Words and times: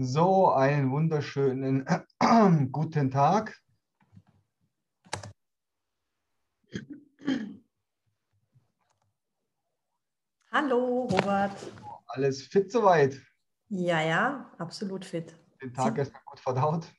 So, 0.00 0.52
einen 0.52 0.92
wunderschönen 0.92 1.84
guten 2.72 3.10
Tag. 3.10 3.60
Hallo, 10.52 11.08
Robert. 11.10 11.52
Alles 12.06 12.42
fit 12.46 12.70
soweit? 12.72 13.20
Ja, 13.68 14.00
ja, 14.00 14.50
absolut 14.58 15.04
fit. 15.04 15.34
Den 15.60 15.74
Tag 15.74 15.94
Sie- 15.94 15.98
erstmal 15.98 16.22
gut 16.24 16.40
verdaut. 16.40 16.92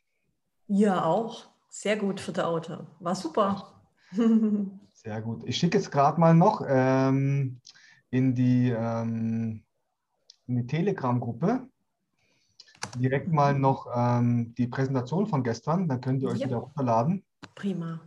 Ja, 0.67 1.03
auch. 1.03 1.50
Sehr 1.70 1.97
gut 1.97 2.20
Auto. 2.45 2.86
War 3.00 3.16
super. 3.16 3.81
Sehr 4.11 5.22
gut. 5.22 5.44
Ich 5.45 5.58
schicke 5.58 5.78
jetzt 5.78 5.91
gerade 5.91 6.19
mal 6.19 6.34
noch 6.34 6.63
ähm, 6.67 7.61
in 8.09 8.36
die, 8.36 8.69
ähm, 8.72 9.63
in 10.47 10.56
die 10.58 10.67
Telegram-Gruppe 10.67 11.67
direkt 12.95 13.31
mal 13.31 13.57
noch 13.57 13.87
ähm, 13.93 14.53
die 14.57 14.67
Präsentation 14.67 15.27
von 15.27 15.43
gestern. 15.43 15.87
Dann 15.87 16.01
könnt 16.01 16.21
ihr 16.21 16.29
euch 16.29 16.39
Ja. 16.39 16.47
wieder 16.47 16.57
runterladen. 16.57 17.23
Prima. 17.55 17.99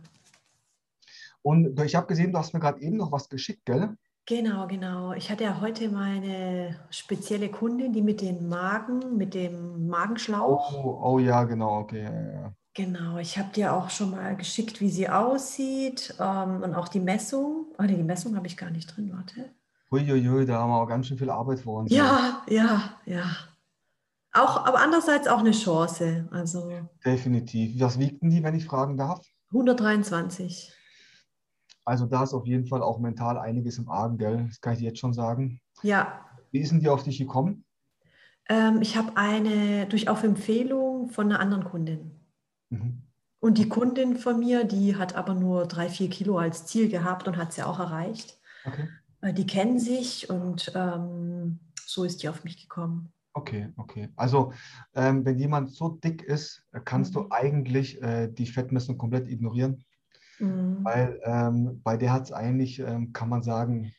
Und 1.41 1.79
ich 1.81 1.95
habe 1.95 2.07
gesehen, 2.07 2.31
du 2.31 2.39
hast 2.39 2.53
mir 2.53 2.59
gerade 2.59 2.81
eben 2.81 2.97
noch 2.97 3.11
was 3.11 3.27
geschickt, 3.27 3.65
gell? 3.65 3.95
Genau, 4.25 4.67
genau. 4.67 5.11
Ich 5.11 5.29
hatte 5.29 5.43
ja 5.43 5.59
heute 5.59 5.89
meine 5.89 6.79
spezielle 6.89 7.49
Kundin, 7.49 7.91
die 7.91 8.01
mit 8.01 8.21
dem 8.21 8.47
Magen, 8.47 9.17
mit 9.17 9.33
dem 9.33 9.87
Magenschlauch. 9.87 10.73
Oh, 10.73 10.99
oh 11.03 11.19
ja, 11.19 11.43
genau, 11.43 11.79
okay. 11.79 12.03
Ja, 12.03 12.31
ja. 12.31 12.53
Genau, 12.73 13.17
ich 13.17 13.37
habe 13.37 13.49
dir 13.53 13.73
auch 13.73 13.89
schon 13.89 14.11
mal 14.11 14.35
geschickt, 14.37 14.79
wie 14.79 14.89
sie 14.89 15.09
aussieht 15.09 16.15
ähm, 16.19 16.63
und 16.63 16.73
auch 16.73 16.87
die 16.87 17.01
Messung. 17.01 17.65
Oh, 17.77 17.83
nee, 17.83 17.95
die 17.97 18.03
Messung 18.03 18.35
habe 18.37 18.47
ich 18.47 18.55
gar 18.57 18.71
nicht 18.71 18.95
drin, 18.95 19.11
warte. 19.13 19.51
Huiuiui, 19.91 20.45
da 20.45 20.59
haben 20.59 20.69
wir 20.71 20.81
auch 20.81 20.87
ganz 20.87 21.07
schön 21.07 21.17
viel 21.17 21.29
Arbeit 21.29 21.59
vor 21.59 21.81
uns. 21.81 21.91
Ja, 21.91 22.41
ja, 22.47 22.97
ja. 23.05 23.25
Auch, 24.33 24.65
aber 24.65 24.79
andererseits 24.81 25.27
auch 25.27 25.39
eine 25.39 25.51
Chance. 25.51 26.27
Also 26.31 26.71
Definitiv. 27.05 27.79
Was 27.79 27.99
wiegten 27.99 28.29
die, 28.29 28.43
wenn 28.43 28.55
ich 28.55 28.65
fragen 28.65 28.97
darf? 28.97 29.21
123. 29.51 30.73
Also 31.85 32.05
da 32.05 32.23
ist 32.23 32.33
auf 32.33 32.45
jeden 32.47 32.65
Fall 32.65 32.81
auch 32.81 32.99
mental 32.99 33.37
einiges 33.37 33.77
im 33.77 33.89
Argen, 33.89 34.17
gell? 34.17 34.45
Das 34.47 34.61
kann 34.61 34.73
ich 34.73 34.79
dir 34.79 34.85
jetzt 34.87 34.99
schon 34.99 35.13
sagen. 35.13 35.61
Ja, 35.81 36.25
Wie 36.51 36.59
ist 36.59 36.71
denn 36.71 36.79
die 36.79 36.89
auf 36.89 37.03
dich 37.03 37.17
gekommen? 37.19 37.65
Ähm, 38.49 38.81
ich 38.81 38.97
habe 38.97 39.15
eine 39.15 39.85
durch 39.87 40.09
auf 40.09 40.23
Empfehlung 40.23 41.09
von 41.09 41.25
einer 41.31 41.39
anderen 41.39 41.63
Kundin. 41.65 42.19
Mhm. 42.69 43.03
Und 43.39 43.57
die 43.57 43.67
Kundin 43.67 44.15
von 44.17 44.39
mir, 44.39 44.63
die 44.63 44.95
hat 44.95 45.15
aber 45.15 45.33
nur 45.33 45.67
drei, 45.67 45.89
vier 45.89 46.09
Kilo 46.09 46.37
als 46.37 46.65
Ziel 46.65 46.87
gehabt 46.89 47.27
und 47.27 47.35
hat 47.37 47.51
sie 47.53 47.63
auch 47.63 47.79
erreicht. 47.79 48.39
Okay, 48.65 48.87
Äh, 49.21 49.33
Die 49.33 49.45
kennen 49.45 49.79
sich 49.79 50.29
und 50.29 50.71
ähm, 50.75 51.59
so 51.85 52.05
ist 52.05 52.23
die 52.23 52.29
auf 52.29 52.43
mich 52.45 52.61
gekommen. 52.61 53.11
Okay, 53.33 53.69
okay. 53.77 54.09
Also 54.15 54.53
ähm, 54.95 55.25
wenn 55.25 55.37
jemand 55.39 55.71
so 55.71 55.89
dick 55.89 56.21
ist, 56.23 56.65
äh, 56.71 56.79
kannst 56.83 57.15
Mhm. 57.15 57.19
du 57.19 57.27
eigentlich 57.31 58.01
äh, 58.01 58.27
die 58.27 58.47
Fettmessung 58.47 58.97
komplett 58.97 59.27
ignorieren, 59.27 59.83
Mhm. 60.39 60.83
weil 60.83 61.19
ähm, 61.23 61.81
bei 61.83 61.97
der 61.97 62.13
hat 62.13 62.23
es 62.23 62.31
eigentlich, 62.31 62.79
ähm, 62.79 63.13
kann 63.13 63.29
man 63.29 63.43
sagen, 63.43 63.91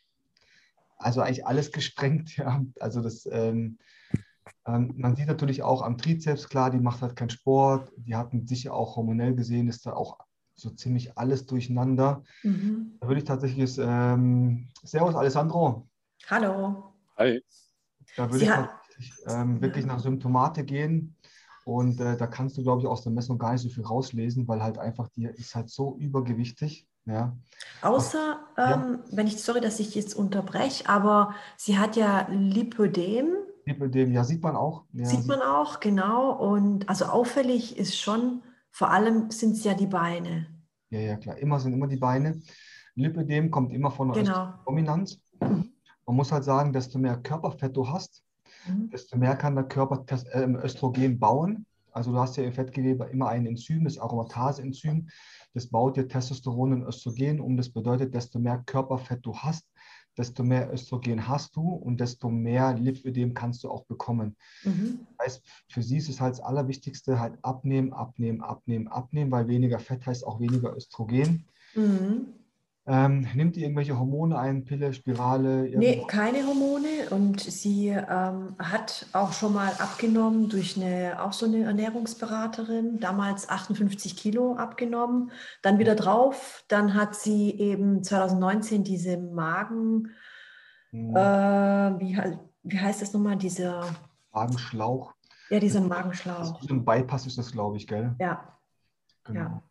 also 0.99 1.21
eigentlich 1.21 1.47
alles 1.47 1.73
gesprengt. 1.73 2.37
Ja? 2.37 2.65
Also 2.81 3.01
das, 3.03 3.27
ähm, 3.31 3.79
ähm, 4.67 4.95
man 4.97 5.17
sieht 5.17 5.27
natürlich 5.27 5.63
auch 5.63 5.83
am 5.83 5.99
Trizeps, 5.99 6.49
klar, 6.49 6.71
die 6.71 6.81
macht 6.81 7.03
halt 7.03 7.17
keinen 7.17 7.31
Sport, 7.31 7.93
die 7.97 8.17
hat 8.17 8.35
mit 8.35 8.49
sich 8.49 8.71
auch 8.71 8.97
hormonell 8.97 9.35
gesehen, 9.35 9.69
ist 9.69 9.87
da 9.87 9.93
auch 9.95 10.19
so 10.57 10.71
ziemlich 10.71 11.19
alles 11.19 11.47
durcheinander. 11.47 12.23
Mhm. 12.45 12.99
Da 13.01 13.09
würde 13.09 13.21
ich 13.21 13.27
tatsächlich, 13.27 13.61
das, 13.77 13.79
ähm, 13.79 14.69
Servus 14.85 15.15
Alessandro, 15.15 15.89
Hallo. 16.29 16.93
Hi. 17.17 17.41
da 18.17 18.31
würde 18.31 18.39
Sie 18.39 18.45
ich 18.45 18.51
ähm, 19.27 19.61
wirklich 19.61 19.87
nach 19.87 20.01
Symptomate 20.01 20.65
gehen. 20.65 21.17
Und 21.65 21.99
äh, 22.01 22.17
da 22.17 22.27
kannst 22.27 22.59
du, 22.59 22.63
glaube 22.63 22.83
ich, 22.83 22.87
aus 22.87 23.03
der 23.03 23.13
Messung 23.13 23.39
gar 23.39 23.53
nicht 23.53 23.63
so 23.63 23.69
viel 23.71 23.85
rauslesen, 23.85 24.47
weil 24.47 24.63
halt 24.63 24.79
einfach 24.79 25.09
die 25.09 25.25
ist 25.25 25.55
halt 25.55 25.71
so 25.71 25.97
übergewichtig. 25.99 26.87
Ja, 27.07 27.37
Außer, 27.83 28.39
Ja. 28.57 28.75
ähm, 28.75 29.01
wenn 29.11 29.27
ich, 29.27 29.43
sorry, 29.43 29.61
dass 29.61 29.79
ich 29.79 29.95
jetzt 29.95 30.15
unterbreche, 30.15 30.89
aber 30.89 31.35
sie 31.59 31.79
hat 31.79 31.97
ja 31.97 32.27
Lipödem, 32.31 33.29
Lipödem, 33.67 34.11
ja, 34.13 34.25
sieht 34.25 34.43
man 34.43 34.57
auch. 34.57 34.85
Ja, 34.93 35.05
sieht 35.07 35.27
man 35.27 35.41
auch, 35.43 35.81
genau. 35.81 36.33
Und 36.33 36.89
also 36.89 37.07
auffällig 37.07 37.77
ist 37.79 37.99
schon, 37.99 38.43
vor 38.71 38.91
allem 38.91 39.31
sind 39.31 39.53
es 39.53 39.65
ja 39.65 39.75
die 39.75 39.87
Beine. 39.87 40.47
Ja, 40.91 41.01
ja, 41.01 41.17
klar. 41.17 41.37
Immer 41.39 41.61
sind 41.61 41.73
immer 41.73 41.87
die 41.87 41.97
Beine. 41.97 42.41
Lipödem 42.95 43.51
kommt 43.51 43.73
immer 43.73 43.91
von 43.91 44.13
der 44.13 44.23
Genau. 44.23 44.55
Dominanz. 44.67 45.21
Mhm. 45.41 45.73
Man 46.07 46.17
muss 46.17 46.33
halt 46.33 46.45
sagen, 46.45 46.73
desto 46.73 46.99
mehr 46.99 47.17
Körperfett 47.19 47.77
du 47.77 47.89
hast, 47.89 48.23
Mhm. 48.67 48.91
desto 48.91 49.17
mehr 49.17 49.37
kann 49.37 49.55
der 49.55 49.65
Körper 49.65 50.05
äh, 50.33 50.45
Östrogen 50.45 51.19
bauen. 51.19 51.67
Also 51.93 52.13
du 52.13 52.19
hast 52.19 52.37
ja 52.37 52.43
im 52.45 52.53
Fettgewebe 52.53 53.05
immer 53.05 53.29
ein 53.29 53.47
Enzym, 53.47 53.85
das 53.85 53.99
Aromatase-Enzym. 53.99 55.09
Das 55.55 55.69
baut 55.69 55.97
dir 55.97 56.09
Testosteron 56.09 56.73
und 56.73 56.83
Östrogen 56.83 57.41
um. 57.41 57.57
Das 57.57 57.69
bedeutet, 57.69 58.15
desto 58.15 58.41
mehr 58.41 58.63
Körperfett 58.67 59.25
du 59.25 59.37
hast, 59.37 59.65
desto 60.19 60.43
mehr 60.43 60.73
Östrogen 60.73 61.29
hast 61.29 61.55
du 61.55 61.63
und 61.63 62.01
desto 62.01 62.29
mehr 62.29 62.75
Lipödem 62.75 63.33
kannst 63.33 63.63
du 63.63 63.71
auch 63.71 63.85
bekommen. 63.85 64.37
Mhm. 64.65 65.07
Das 65.19 65.27
heißt, 65.27 65.43
für 65.69 65.83
sie 65.83 65.99
ist 65.99 66.09
es 66.09 66.21
halt 66.21 66.33
das 66.33 66.41
Allerwichtigste, 66.41 67.21
halt 67.21 67.39
abnehmen, 67.43 67.93
abnehmen, 67.93 68.41
abnehmen, 68.43 68.89
abnehmen, 68.89 69.31
weil 69.31 69.47
weniger 69.47 69.79
Fett 69.79 70.05
heißt 70.05 70.27
auch 70.27 70.41
weniger 70.41 70.77
Östrogen. 70.77 71.47
Mhm. 71.77 72.27
Ähm, 72.87 73.27
nimmt 73.35 73.57
ihr 73.57 73.63
irgendwelche 73.63 73.99
Hormone 73.99 74.39
ein, 74.39 74.67
Pille, 74.67 74.93
Spirale? 74.93 75.63
Nee, 75.75 75.95
irgendwas? 75.95 76.09
keine 76.09 76.47
Hormone 76.47 77.09
und 77.11 77.41
sie 77.41 77.89
ähm, 77.89 78.57
hat 78.59 79.07
auch 79.15 79.33
schon 79.33 79.55
mal 79.55 79.73
abgenommen 79.79 80.51
durch 80.51 80.77
eine, 80.77 81.23
auch 81.23 81.33
so 81.33 81.47
eine 81.47 81.65
Ernährungsberaterin, 81.65 83.01
damals 83.01 83.49
58 83.49 84.17
Kilo 84.17 84.57
abgenommen, 84.57 85.31
dann 85.63 85.79
wieder 85.79 85.95
drauf, 85.95 86.65
dann 86.69 86.93
hat 86.93 87.15
sie 87.15 87.59
eben 87.59 88.03
2019 88.03 88.85
diese 88.85 89.17
Magen, 89.17 90.11
Hm, 90.91 91.17
äh, 91.17 92.01
wie, 92.01 92.19
wie 92.65 92.79
heißt 92.79 93.01
das 93.01 93.13
nochmal, 93.15 93.37
dieser, 93.37 93.87
Magenschlauch. 94.33 95.15
ja, 95.49 95.59
dieser 95.59 95.81
Magenschlauch. 95.81 96.61
so 96.63 96.75
ein 96.75 96.85
Bypass 96.85 97.27
ist 97.27 97.39
das, 97.39 97.51
glaube 97.51 97.79
ich, 97.79 97.87
gell? 97.87 98.15
Ja, 98.21 98.59
Genau. 99.25 99.41
Ja. 99.41 99.63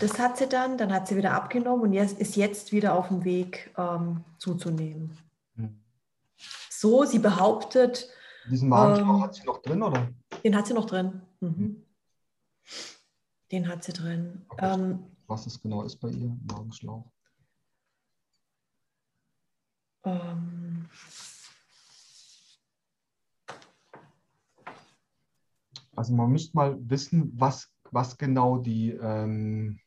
Das 0.00 0.18
hat 0.18 0.36
sie 0.38 0.48
dann, 0.48 0.78
dann 0.78 0.92
hat 0.92 1.08
sie 1.08 1.16
wieder 1.16 1.32
abgenommen 1.34 1.82
und 1.82 1.92
jetzt, 1.92 2.18
ist 2.18 2.36
jetzt 2.36 2.72
wieder 2.72 2.94
auf 2.94 3.08
dem 3.08 3.24
Weg 3.24 3.72
ähm, 3.76 4.24
zuzunehmen. 4.38 5.16
Hm. 5.56 5.80
So, 6.70 7.04
sie 7.04 7.18
behauptet, 7.18 8.08
Diesen 8.50 8.68
Magenschlauch 8.68 9.16
Ähm, 9.16 9.22
hat 9.22 9.34
sie 9.34 9.44
noch 9.44 9.62
drin, 9.62 9.82
oder? 9.82 10.08
Den 10.42 10.56
hat 10.56 10.66
sie 10.66 10.74
noch 10.74 10.86
drin. 10.86 11.20
Mhm. 11.40 11.84
Den 13.52 13.68
hat 13.68 13.84
sie 13.84 13.92
drin. 13.92 14.44
Okay. 14.48 14.74
Ähm, 14.74 15.04
Was 15.26 15.46
es 15.46 15.60
genau 15.60 15.82
ist 15.82 15.96
bei 15.96 16.08
ihr, 16.08 16.36
Magenschlauch. 16.46 17.04
ähm, 20.04 20.88
Also 25.96 26.14
man 26.14 26.30
müsste 26.30 26.56
mal 26.56 26.78
wissen, 26.88 27.30
was, 27.38 27.70
was 27.92 28.16
genau 28.18 28.58
die, 28.58 28.90
ähm, 28.92 29.78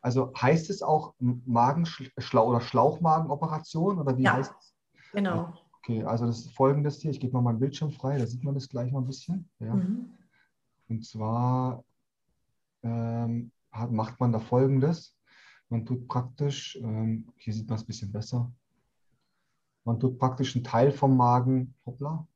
also 0.00 0.32
heißt 0.40 0.70
es 0.70 0.82
auch 0.82 1.14
Magenschlauch 1.18 2.46
oder 2.48 2.60
Schlauchmagenoperation 2.60 3.98
oder 3.98 4.16
wie 4.16 4.22
Ja. 4.22 4.34
heißt 4.34 4.54
es? 4.58 4.74
genau. 5.12 5.52
Okay, 5.78 6.02
also 6.02 6.26
das 6.26 6.40
ist 6.40 6.50
folgendes 6.56 7.00
hier. 7.00 7.12
Ich 7.12 7.20
gebe 7.20 7.32
mal 7.32 7.42
meinen 7.42 7.60
Bildschirm 7.60 7.92
frei, 7.92 8.18
da 8.18 8.26
sieht 8.26 8.42
man 8.42 8.54
das 8.54 8.68
gleich 8.68 8.90
mal 8.92 9.00
ein 9.00 9.06
bisschen. 9.06 9.48
Ja. 9.60 9.74
Mhm. 9.74 10.10
Und 10.88 11.04
zwar 11.06 11.84
ähm, 12.82 13.50
hat, 13.70 13.90
macht 13.92 14.18
man 14.20 14.32
da 14.32 14.40
folgendes. 14.40 15.16
Man 15.68 15.84
tut 15.84 16.06
praktisch, 16.08 16.76
ähm, 16.82 17.28
hier 17.36 17.52
sieht 17.52 17.68
man 17.68 17.76
es 17.76 17.82
ein 17.82 17.86
bisschen 17.86 18.12
besser, 18.12 18.52
man 19.84 19.98
tut 20.00 20.18
praktisch 20.18 20.54
einen 20.54 20.64
Teil 20.64 20.90
vom 20.92 21.16
Magen, 21.16 21.74
hoppla, 21.84 22.26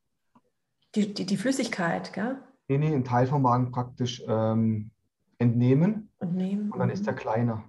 Die, 0.95 1.13
die, 1.15 1.27
die 1.27 1.37
Flüssigkeit, 1.37 2.13
gell? 2.13 2.43
Nee, 2.71 2.79
nee, 2.79 2.95
einen 2.95 3.05
Teil 3.05 3.27
vom 3.27 3.43
Magen 3.43 3.73
praktisch 3.73 4.23
ähm, 4.29 4.91
entnehmen 5.39 6.09
Und 6.19 6.35
nehmen. 6.37 6.71
und 6.71 6.79
dann 6.79 6.91
ist 6.91 7.05
der 7.07 7.15
mhm. 7.15 7.19
kleiner. 7.19 7.65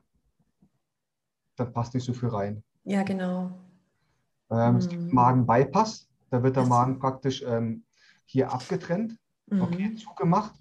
Dann 1.56 1.74
passt 1.74 1.94
nicht 1.94 2.04
so 2.04 2.14
viel 2.14 2.30
rein. 2.30 2.64
Ja, 2.84 3.04
genau. 3.04 3.52
Ähm, 4.52 4.76
Es 4.78 4.88
gibt 4.88 5.02
Mhm. 5.02 5.08
einen 5.20 5.46
Magen-Bypass, 5.46 6.10
da 6.30 6.44
wird 6.44 6.56
der 6.56 6.64
so. 6.64 6.70
Magen 6.70 7.00
praktisch 7.00 7.44
ähm, 7.48 7.84
hier 8.26 8.52
abgetrennt. 8.52 9.18
Mhm. 9.48 9.62
okay, 9.62 9.96
zugemacht 9.96 10.54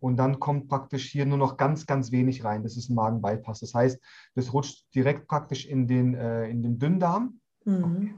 und 0.00 0.16
dann 0.16 0.38
kommt 0.38 0.68
praktisch 0.68 1.10
hier 1.10 1.26
nur 1.26 1.36
noch 1.38 1.56
ganz, 1.56 1.84
ganz 1.86 2.12
wenig 2.12 2.44
rein. 2.44 2.62
Das 2.62 2.76
ist 2.76 2.88
ein 2.88 2.94
Magenbypass. 2.94 3.60
Das 3.60 3.74
heißt, 3.74 3.98
das 4.36 4.52
rutscht 4.54 4.86
direkt 4.94 5.26
praktisch 5.26 5.66
in 5.66 5.86
den, 5.88 6.14
äh, 6.14 6.48
in 6.48 6.62
den 6.62 6.78
Dünndarm. 6.78 7.40
Mhm. 7.64 8.14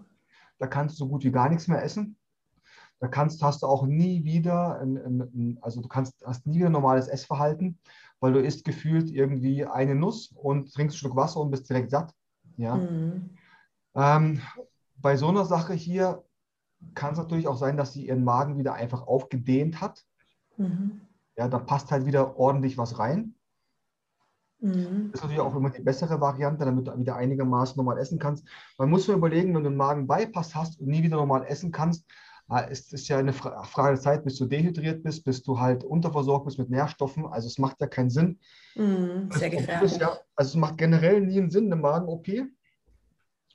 Da 0.58 0.66
kannst 0.66 0.96
du 1.00 1.04
so 1.04 1.08
gut 1.08 1.24
wie 1.24 1.32
gar 1.32 1.48
nichts 1.48 1.66
mehr 1.68 1.82
essen. 1.82 2.16
Da 3.00 3.08
kannst, 3.08 3.42
hast 3.42 3.62
du 3.62 3.66
auch 3.66 3.86
nie 3.86 4.24
wieder, 4.24 4.78
ein, 4.78 4.96
ein, 4.98 5.20
ein, 5.20 5.58
also 5.62 5.80
du 5.80 5.88
kannst, 5.88 6.24
hast 6.26 6.46
nie 6.46 6.58
wieder 6.58 6.70
normales 6.70 7.08
Essverhalten, 7.08 7.78
weil 8.20 8.34
du 8.34 8.40
isst 8.40 8.64
gefühlt 8.64 9.10
irgendwie 9.10 9.64
eine 9.64 9.94
Nuss 9.94 10.30
und 10.34 10.72
trinkst 10.72 10.96
ein 10.96 10.98
Stück 10.98 11.16
Wasser 11.16 11.40
und 11.40 11.50
bist 11.50 11.68
direkt 11.68 11.90
satt. 11.90 12.14
Ja. 12.58 12.76
Mhm. 12.76 13.30
Ähm, 13.94 14.40
bei 14.96 15.16
so 15.16 15.28
einer 15.28 15.46
Sache 15.46 15.72
hier 15.72 16.22
kann 16.94 17.12
es 17.12 17.18
natürlich 17.18 17.48
auch 17.48 17.56
sein, 17.56 17.78
dass 17.78 17.94
sie 17.94 18.06
ihren 18.06 18.22
Magen 18.22 18.58
wieder 18.58 18.74
einfach 18.74 19.06
aufgedehnt 19.06 19.80
hat. 19.80 20.04
Mhm. 20.58 21.00
Ja, 21.36 21.48
da 21.48 21.58
passt 21.58 21.90
halt 21.90 22.04
wieder 22.04 22.38
ordentlich 22.38 22.76
was 22.76 22.98
rein. 22.98 23.34
Mhm. 24.60 25.10
Das 25.12 25.20
ist 25.20 25.22
natürlich 25.22 25.40
auch 25.40 25.56
immer 25.56 25.70
die 25.70 25.82
bessere 25.82 26.20
Variante, 26.20 26.66
damit 26.66 26.86
du 26.86 26.98
wieder 26.98 27.16
einigermaßen 27.16 27.76
normal 27.76 27.98
essen 27.98 28.18
kannst. 28.18 28.46
Man 28.76 28.90
muss 28.90 29.08
nur 29.08 29.16
überlegen, 29.16 29.54
wenn 29.54 29.62
du 29.62 29.70
einen 29.70 29.78
Magen-Bypass 29.78 30.54
hast 30.54 30.78
und 30.80 30.88
nie 30.88 31.02
wieder 31.02 31.16
normal 31.16 31.46
essen 31.46 31.72
kannst, 31.72 32.04
es 32.58 32.92
ist 32.92 33.08
ja 33.08 33.18
eine 33.18 33.32
Frage 33.32 33.94
der 33.94 34.00
Zeit, 34.00 34.24
bis 34.24 34.36
du 34.36 34.46
dehydriert 34.46 35.04
bist, 35.04 35.24
bis 35.24 35.42
du 35.42 35.60
halt 35.60 35.84
unterversorgt 35.84 36.46
bist 36.46 36.58
mit 36.58 36.68
Nährstoffen. 36.68 37.26
Also 37.26 37.46
es 37.46 37.58
macht 37.58 37.80
ja 37.80 37.86
keinen 37.86 38.10
Sinn. 38.10 38.40
Mm, 38.74 39.30
sehr 39.30 39.50
gefährlich. 39.50 39.96
Ja, 39.98 40.18
also 40.34 40.50
es 40.50 40.54
macht 40.56 40.76
generell 40.76 41.20
nie 41.20 41.38
einen 41.38 41.50
Sinn, 41.50 41.66
eine 41.66 41.76
Magen-OP, 41.76 42.26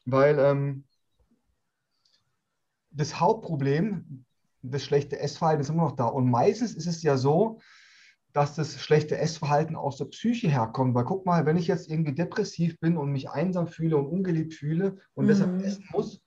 weil 0.05 0.39
ähm, 0.39 0.85
das 2.91 3.19
Hauptproblem, 3.19 4.25
das 4.61 4.83
schlechte 4.83 5.19
Essverhalten 5.19 5.61
ist 5.61 5.69
immer 5.69 5.83
noch 5.83 5.97
da. 5.97 6.05
Und 6.05 6.29
meistens 6.29 6.73
ist 6.73 6.87
es 6.87 7.03
ja 7.03 7.17
so, 7.17 7.59
dass 8.31 8.55
das 8.55 8.79
schlechte 8.79 9.17
Essverhalten 9.17 9.75
aus 9.75 9.97
der 9.97 10.05
Psyche 10.05 10.49
herkommt. 10.49 10.95
Weil 10.95 11.05
guck 11.05 11.25
mal, 11.25 11.45
wenn 11.45 11.57
ich 11.57 11.67
jetzt 11.67 11.89
irgendwie 11.89 12.13
depressiv 12.13 12.79
bin 12.79 12.97
und 12.97 13.11
mich 13.11 13.29
einsam 13.29 13.67
fühle 13.67 13.97
und 13.97 14.07
ungeliebt 14.07 14.53
fühle 14.53 14.97
und 15.15 15.25
mhm. 15.25 15.29
deshalb 15.29 15.61
essen 15.63 15.85
muss 15.91 16.24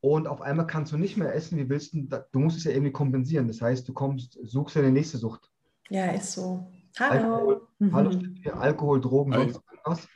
und 0.00 0.26
auf 0.26 0.40
einmal 0.40 0.66
kannst 0.66 0.92
du 0.92 0.96
nicht 0.96 1.16
mehr 1.16 1.34
essen, 1.34 1.58
wie 1.58 1.68
willst 1.68 1.92
du, 1.92 2.08
du 2.32 2.38
musst 2.38 2.56
es 2.56 2.64
ja 2.64 2.70
irgendwie 2.70 2.92
kompensieren. 2.92 3.48
Das 3.48 3.60
heißt, 3.60 3.86
du 3.88 3.92
kommst, 3.92 4.38
suchst 4.42 4.76
ja 4.76 4.82
die 4.82 4.90
nächste 4.90 5.18
Sucht. 5.18 5.50
Ja, 5.90 6.06
ist 6.06 6.32
so. 6.32 6.70
Hallo. 6.98 7.34
Alkohol, 7.34 7.68
mhm. 7.78 7.94
Hallo, 7.94 8.10
Alkohol 8.58 9.00
Drogen, 9.00 9.32
sonst 9.32 9.60
was. 9.84 10.08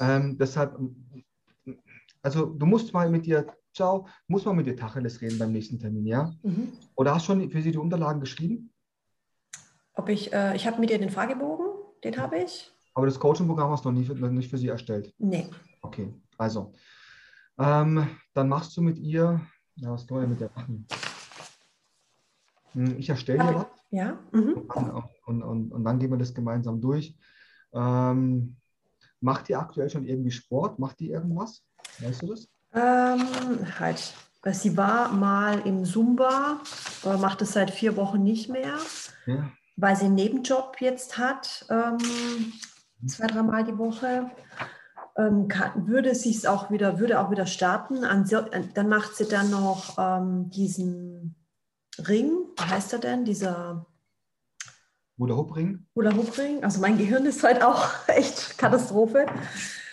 Ähm, 0.00 0.38
deshalb, 0.38 0.78
also 2.22 2.46
du 2.46 2.66
musst 2.66 2.92
mal 2.92 3.10
mit 3.10 3.26
dir, 3.26 3.46
ciao, 3.74 4.06
musst 4.28 4.46
mal 4.46 4.54
mit 4.54 4.66
dir 4.66 4.76
Tacheles 4.76 5.20
reden 5.20 5.38
beim 5.38 5.52
nächsten 5.52 5.78
Termin, 5.78 6.06
ja? 6.06 6.32
Mhm. 6.42 6.72
Oder 6.94 7.14
hast 7.14 7.28
du 7.28 7.32
schon 7.32 7.50
für 7.50 7.62
sie 7.62 7.72
die 7.72 7.78
Unterlagen 7.78 8.20
geschrieben? 8.20 8.72
Ob 9.94 10.08
ich, 10.08 10.32
äh, 10.32 10.54
ich 10.56 10.66
habe 10.66 10.80
mit 10.80 10.90
ihr 10.90 10.98
den 10.98 11.10
Fragebogen, 11.10 11.66
den 12.04 12.16
habe 12.16 12.38
ich. 12.38 12.72
Aber 12.94 13.06
das 13.06 13.18
Coaching-Programm 13.18 13.70
hast 13.70 13.84
du 13.84 13.90
noch, 13.90 14.00
nie, 14.00 14.08
noch 14.08 14.30
nicht 14.30 14.50
für 14.50 14.58
sie 14.58 14.68
erstellt? 14.68 15.12
Nee. 15.18 15.48
Okay, 15.82 16.12
also, 16.38 16.72
ähm, 17.60 18.06
dann 18.34 18.48
machst 18.48 18.76
du 18.76 18.82
mit 18.82 18.98
ihr, 18.98 19.40
ja, 19.76 19.92
was 19.92 20.06
soll 20.06 20.24
ich 20.24 20.28
mit 20.28 20.40
der 20.40 20.50
machen? 20.54 20.86
Hm, 22.72 22.98
ich 22.98 23.08
erstelle 23.08 23.38
dir 23.38 23.54
was. 23.54 23.66
Ja. 23.90 24.18
Mhm. 24.32 24.52
Und, 25.26 25.42
und, 25.42 25.72
und, 25.72 25.84
dann 25.84 25.98
gehen 25.98 26.10
wir 26.10 26.18
das 26.18 26.34
gemeinsam 26.34 26.80
durch. 26.80 27.16
Ähm, 27.72 28.56
macht 29.20 29.48
ihr 29.48 29.58
aktuell 29.58 29.90
schon 29.90 30.04
irgendwie 30.04 30.30
Sport? 30.30 30.78
Macht 30.78 31.00
die 31.00 31.10
irgendwas? 31.10 31.62
Weißt 31.98 32.22
du 32.22 32.28
das? 32.28 32.48
Ähm, 32.72 33.20
halt. 33.78 34.14
Sie 34.52 34.76
war 34.76 35.12
mal 35.12 35.58
im 35.66 35.84
Zumba, 35.84 36.60
aber 37.02 37.18
macht 37.18 37.42
es 37.42 37.52
seit 37.52 37.70
vier 37.70 37.96
Wochen 37.96 38.22
nicht 38.22 38.48
mehr. 38.48 38.78
Ja 39.26 39.50
weil 39.80 39.96
sie 39.96 40.06
einen 40.06 40.14
Nebenjob 40.14 40.76
jetzt 40.80 41.16
hat, 41.16 41.64
ähm, 41.70 41.98
zwei, 43.06 43.26
dreimal 43.26 43.64
die 43.64 43.76
Woche, 43.76 44.30
ähm, 45.20 45.48
kann, 45.48 45.86
würde 45.86 46.10
es 46.10 46.46
auch 46.46 46.70
wieder, 46.70 46.98
würde 46.98 47.20
auch 47.20 47.30
wieder 47.30 47.46
starten. 47.46 48.04
An, 48.04 48.28
dann 48.74 48.88
macht 48.88 49.16
sie 49.16 49.26
dann 49.26 49.50
noch 49.50 49.96
ähm, 49.98 50.50
diesen 50.50 51.34
Ring, 51.98 52.30
wie 52.56 52.64
heißt 52.64 52.92
er 52.92 52.98
denn? 52.98 53.24
Dieser 53.24 53.86
Hula 55.18 55.36
Hoop 55.36 55.54
Ring. 55.54 55.86
Hula 55.94 56.14
Hoop 56.14 56.36
Ring. 56.38 56.64
Also 56.64 56.80
mein 56.80 56.96
Gehirn 56.96 57.26
ist 57.26 57.42
heute 57.42 57.66
auch 57.66 57.86
echt 58.06 58.56
Katastrophe. 58.56 59.26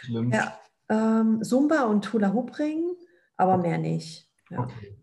Schlimm. 0.02 0.32
Ja, 0.32 0.58
ähm, 0.90 1.44
Zumba 1.44 1.84
und 1.84 2.12
Hula 2.14 2.32
Hoop 2.32 2.58
Ring, 2.60 2.96
aber 3.36 3.58
mehr 3.58 3.78
nicht. 3.78 4.30
Ja. 4.50 4.60
Okay. 4.60 4.98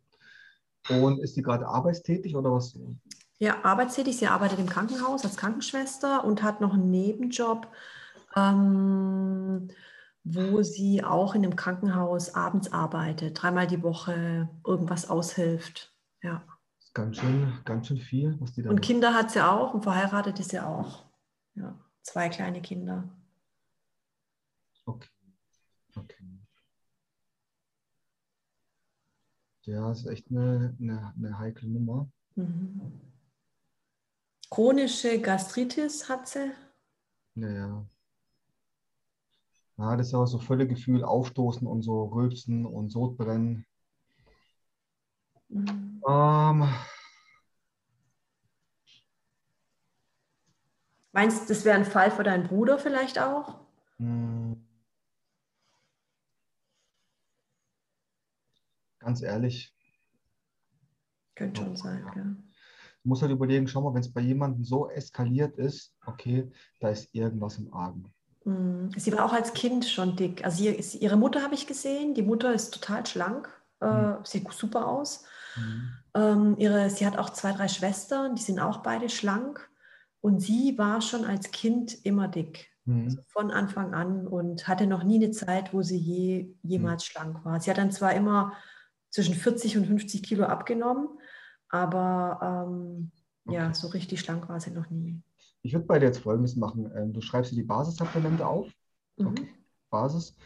Und 0.88 1.18
ist 1.20 1.34
sie 1.34 1.42
gerade 1.42 1.66
arbeitstätig 1.66 2.36
oder 2.36 2.52
was? 2.52 2.78
Ja, 3.38 3.56
arbeitstätig. 3.64 4.16
Sie 4.16 4.26
arbeitet 4.26 4.58
im 4.58 4.68
Krankenhaus 4.68 5.24
als 5.24 5.36
Krankenschwester 5.36 6.24
und 6.24 6.42
hat 6.42 6.60
noch 6.60 6.74
einen 6.74 6.90
Nebenjob, 6.90 7.66
ähm, 8.36 9.68
wo 10.24 10.62
sie 10.62 11.04
auch 11.04 11.34
in 11.34 11.44
einem 11.44 11.54
Krankenhaus 11.54 12.34
abends 12.34 12.72
arbeitet, 12.72 13.40
dreimal 13.40 13.66
die 13.66 13.82
Woche 13.82 14.48
irgendwas 14.66 15.10
aushilft. 15.10 15.94
Ja. 16.22 16.42
Das 16.78 16.86
ist 16.86 16.94
ganz 16.94 17.16
schön, 17.18 17.52
ganz 17.64 17.86
schön 17.86 17.98
viel, 17.98 18.40
was 18.40 18.52
die 18.54 18.62
da 18.62 18.70
Und 18.70 18.76
macht. 18.76 18.84
Kinder 18.84 19.14
hat 19.14 19.30
sie 19.30 19.44
auch 19.44 19.74
und 19.74 19.82
verheiratet 19.82 20.40
ist 20.40 20.50
sie 20.50 20.60
auch. 20.60 21.04
Ja, 21.54 21.78
zwei 22.02 22.30
kleine 22.30 22.62
Kinder. 22.62 23.08
Okay. 24.86 25.08
Okay. 25.94 26.24
Ja, 29.64 29.88
das 29.88 30.00
ist 30.00 30.06
echt 30.06 30.30
eine, 30.30 30.76
eine, 30.80 31.14
eine 31.16 31.38
heikle 31.38 31.68
Nummer. 31.68 32.10
Mhm. 32.34 33.00
Chronische 34.50 35.20
Gastritis 35.20 36.08
hat 36.08 36.28
sie. 36.28 36.52
Naja. 37.34 37.86
Ja, 39.76 39.96
das 39.96 40.08
ist 40.08 40.14
aber 40.14 40.26
so 40.26 40.38
volle 40.38 40.68
Gefühl, 40.68 41.04
Aufstoßen 41.04 41.66
und 41.66 41.82
so 41.82 42.04
Rülpsen 42.04 42.64
und 42.64 42.90
Sodbrennen. 42.90 43.66
Mhm. 45.48 46.02
Ähm, 46.08 46.68
Meinst 51.12 51.44
du, 51.44 51.54
das 51.54 51.64
wäre 51.64 51.76
ein 51.76 51.84
Fall 51.84 52.10
für 52.10 52.24
deinen 52.24 52.48
Bruder 52.48 52.78
vielleicht 52.78 53.20
auch? 53.20 53.60
Hm. 53.98 54.66
Ganz 58.98 59.22
ehrlich. 59.22 59.72
Könnte 61.36 61.62
schon 61.62 61.76
sein, 61.76 62.04
ja. 62.06 62.16
ja 62.16 62.36
muss 63.04 63.20
halt 63.20 63.32
überlegen, 63.32 63.68
schau 63.68 63.82
mal, 63.82 63.94
wenn 63.94 64.00
es 64.00 64.12
bei 64.12 64.22
jemandem 64.22 64.64
so 64.64 64.88
eskaliert 64.88 65.56
ist, 65.58 65.94
okay, 66.06 66.50
da 66.80 66.88
ist 66.88 67.14
irgendwas 67.14 67.58
im 67.58 67.72
Argen. 67.72 68.12
Mm, 68.44 68.90
sie 68.96 69.12
war 69.12 69.24
auch 69.24 69.32
als 69.32 69.52
Kind 69.54 69.84
schon 69.84 70.16
dick. 70.16 70.44
Also 70.44 70.62
sie, 70.62 70.98
ihre 70.98 71.16
Mutter 71.16 71.42
habe 71.42 71.54
ich 71.54 71.66
gesehen. 71.66 72.14
Die 72.14 72.22
Mutter 72.22 72.52
ist 72.52 72.72
total 72.72 73.04
schlank, 73.06 73.48
äh, 73.80 73.86
mhm. 73.86 74.24
sieht 74.24 74.50
super 74.52 74.86
aus. 74.86 75.24
Mhm. 75.56 75.92
Ähm, 76.14 76.54
ihre, 76.58 76.90
sie 76.90 77.06
hat 77.06 77.18
auch 77.18 77.30
zwei, 77.30 77.52
drei 77.52 77.68
Schwestern, 77.68 78.36
die 78.36 78.42
sind 78.42 78.60
auch 78.60 78.78
beide 78.78 79.08
schlank. 79.08 79.68
Und 80.20 80.40
sie 80.40 80.78
war 80.78 81.02
schon 81.02 81.24
als 81.24 81.50
Kind 81.50 82.04
immer 82.04 82.28
dick. 82.28 82.70
Mhm. 82.84 83.04
Also 83.04 83.22
von 83.26 83.50
Anfang 83.50 83.94
an 83.94 84.26
und 84.26 84.68
hatte 84.68 84.86
noch 84.86 85.02
nie 85.04 85.16
eine 85.16 85.30
Zeit, 85.30 85.72
wo 85.72 85.82
sie 85.82 85.98
je, 85.98 86.54
jemals 86.62 87.04
mhm. 87.04 87.06
schlank 87.06 87.44
war. 87.44 87.60
Sie 87.60 87.70
hat 87.70 87.78
dann 87.78 87.92
zwar 87.92 88.14
immer 88.14 88.52
zwischen 89.10 89.34
40 89.34 89.78
und 89.78 89.86
50 89.86 90.22
Kilo 90.22 90.44
abgenommen, 90.44 91.08
aber 91.68 92.66
ähm, 92.68 93.12
okay. 93.46 93.56
ja, 93.56 93.74
so 93.74 93.88
richtig 93.88 94.20
schlank 94.20 94.48
war 94.48 94.60
sie 94.60 94.72
noch 94.72 94.90
nie. 94.90 95.22
Ich 95.64 95.72
würde 95.72 95.86
bei 95.86 95.98
dir 95.98 96.06
jetzt 96.06 96.18
Folgendes 96.18 96.56
machen. 96.56 96.92
Ähm, 96.94 97.12
du 97.14 97.22
schreibst 97.22 97.50
dir 97.50 97.56
die 97.56 97.62
Basissupplemente 97.62 98.46
auf. 98.46 98.68
Mhm. 99.16 99.26
Okay. 99.28 99.48
Basis. 99.90 100.36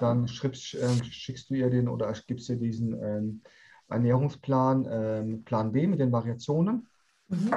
Dann 0.00 0.28
schreibst, 0.28 0.74
äh, 0.74 1.04
schickst 1.04 1.50
du 1.50 1.54
ihr 1.54 1.68
den 1.68 1.88
oder 1.88 2.12
gibst 2.26 2.48
dir 2.48 2.56
diesen 2.56 2.92
ähm, 3.02 3.42
Ernährungsplan, 3.88 4.86
ähm, 4.90 5.44
Plan 5.44 5.72
B 5.72 5.86
mit 5.86 5.98
den 5.98 6.12
Variationen. 6.12 6.86
Mhm. 7.28 7.50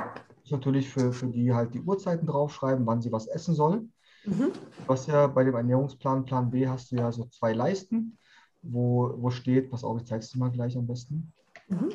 ist 0.43 0.51
natürlich 0.51 0.89
für, 0.89 1.13
für 1.13 1.27
die 1.27 1.53
halt 1.53 1.73
die 1.73 1.81
Uhrzeiten 1.81 2.25
draufschreiben, 2.25 2.85
wann 2.85 3.01
sie 3.01 3.11
was 3.11 3.27
essen 3.27 3.53
soll. 3.53 3.87
Mhm. 4.25 4.51
Was 4.87 5.05
ja 5.05 5.27
bei 5.27 5.43
dem 5.43 5.55
Ernährungsplan, 5.55 6.25
Plan 6.25 6.49
B, 6.49 6.67
hast 6.67 6.91
du 6.91 6.95
ja 6.95 7.11
so 7.11 7.25
zwei 7.25 7.53
Leisten, 7.53 8.17
wo, 8.63 9.13
wo 9.17 9.29
steht, 9.29 9.69
pass 9.69 9.83
auf, 9.83 9.99
ich 9.99 10.07
zeige 10.07 10.23
es 10.23 10.31
dir 10.31 10.39
mal 10.39 10.51
gleich 10.51 10.75
am 10.75 10.87
besten. 10.87 11.31
Mhm. 11.67 11.89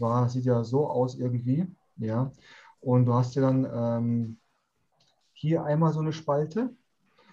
Zwar 0.00 0.30
sieht 0.30 0.46
ja 0.46 0.64
so 0.64 0.88
aus 0.88 1.14
irgendwie, 1.14 1.66
ja. 1.98 2.32
Und 2.80 3.04
du 3.04 3.12
hast 3.12 3.34
ja 3.34 3.42
dann 3.42 3.68
ähm, 3.70 4.38
hier 5.34 5.62
einmal 5.62 5.92
so 5.92 6.00
eine 6.00 6.14
Spalte. 6.14 6.70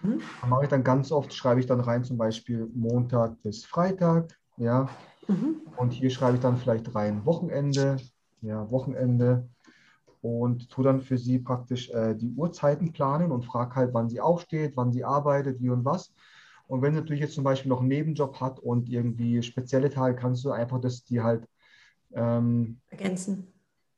Mhm. 0.02 0.20
Da 0.42 0.46
mache 0.48 0.64
ich 0.64 0.68
dann 0.68 0.84
ganz 0.84 1.10
oft, 1.10 1.32
schreibe 1.32 1.60
ich 1.60 1.66
dann 1.66 1.80
rein 1.80 2.04
zum 2.04 2.18
Beispiel 2.18 2.70
Montag 2.74 3.40
bis 3.42 3.64
Freitag, 3.64 4.38
ja. 4.58 4.90
Mhm. 5.28 5.62
Und 5.78 5.92
hier 5.92 6.10
schreibe 6.10 6.34
ich 6.34 6.42
dann 6.42 6.58
vielleicht 6.58 6.94
rein 6.94 7.24
Wochenende, 7.24 7.96
ja, 8.42 8.70
Wochenende. 8.70 9.48
Und 10.20 10.68
tue 10.68 10.84
dann 10.84 11.00
für 11.00 11.16
sie 11.16 11.38
praktisch 11.38 11.88
äh, 11.88 12.14
die 12.14 12.34
Uhrzeiten 12.34 12.92
planen 12.92 13.32
und 13.32 13.46
frage 13.46 13.76
halt, 13.76 13.94
wann 13.94 14.10
sie 14.10 14.20
aufsteht, 14.20 14.76
wann 14.76 14.92
sie 14.92 15.04
arbeitet, 15.04 15.62
wie 15.62 15.70
und 15.70 15.86
was. 15.86 16.12
Und 16.66 16.82
wenn 16.82 16.92
sie 16.92 17.00
natürlich 17.00 17.22
jetzt 17.22 17.34
zum 17.34 17.44
Beispiel 17.44 17.70
noch 17.70 17.80
einen 17.80 17.88
Nebenjob 17.88 18.38
hat 18.42 18.58
und 18.58 18.90
irgendwie 18.90 19.42
spezielle 19.42 19.88
Tage, 19.88 20.16
kannst 20.16 20.44
du 20.44 20.50
einfach 20.50 20.82
das 20.82 21.02
die 21.04 21.22
halt 21.22 21.48
ähm, 22.12 22.80
Ergänzen. 22.88 23.52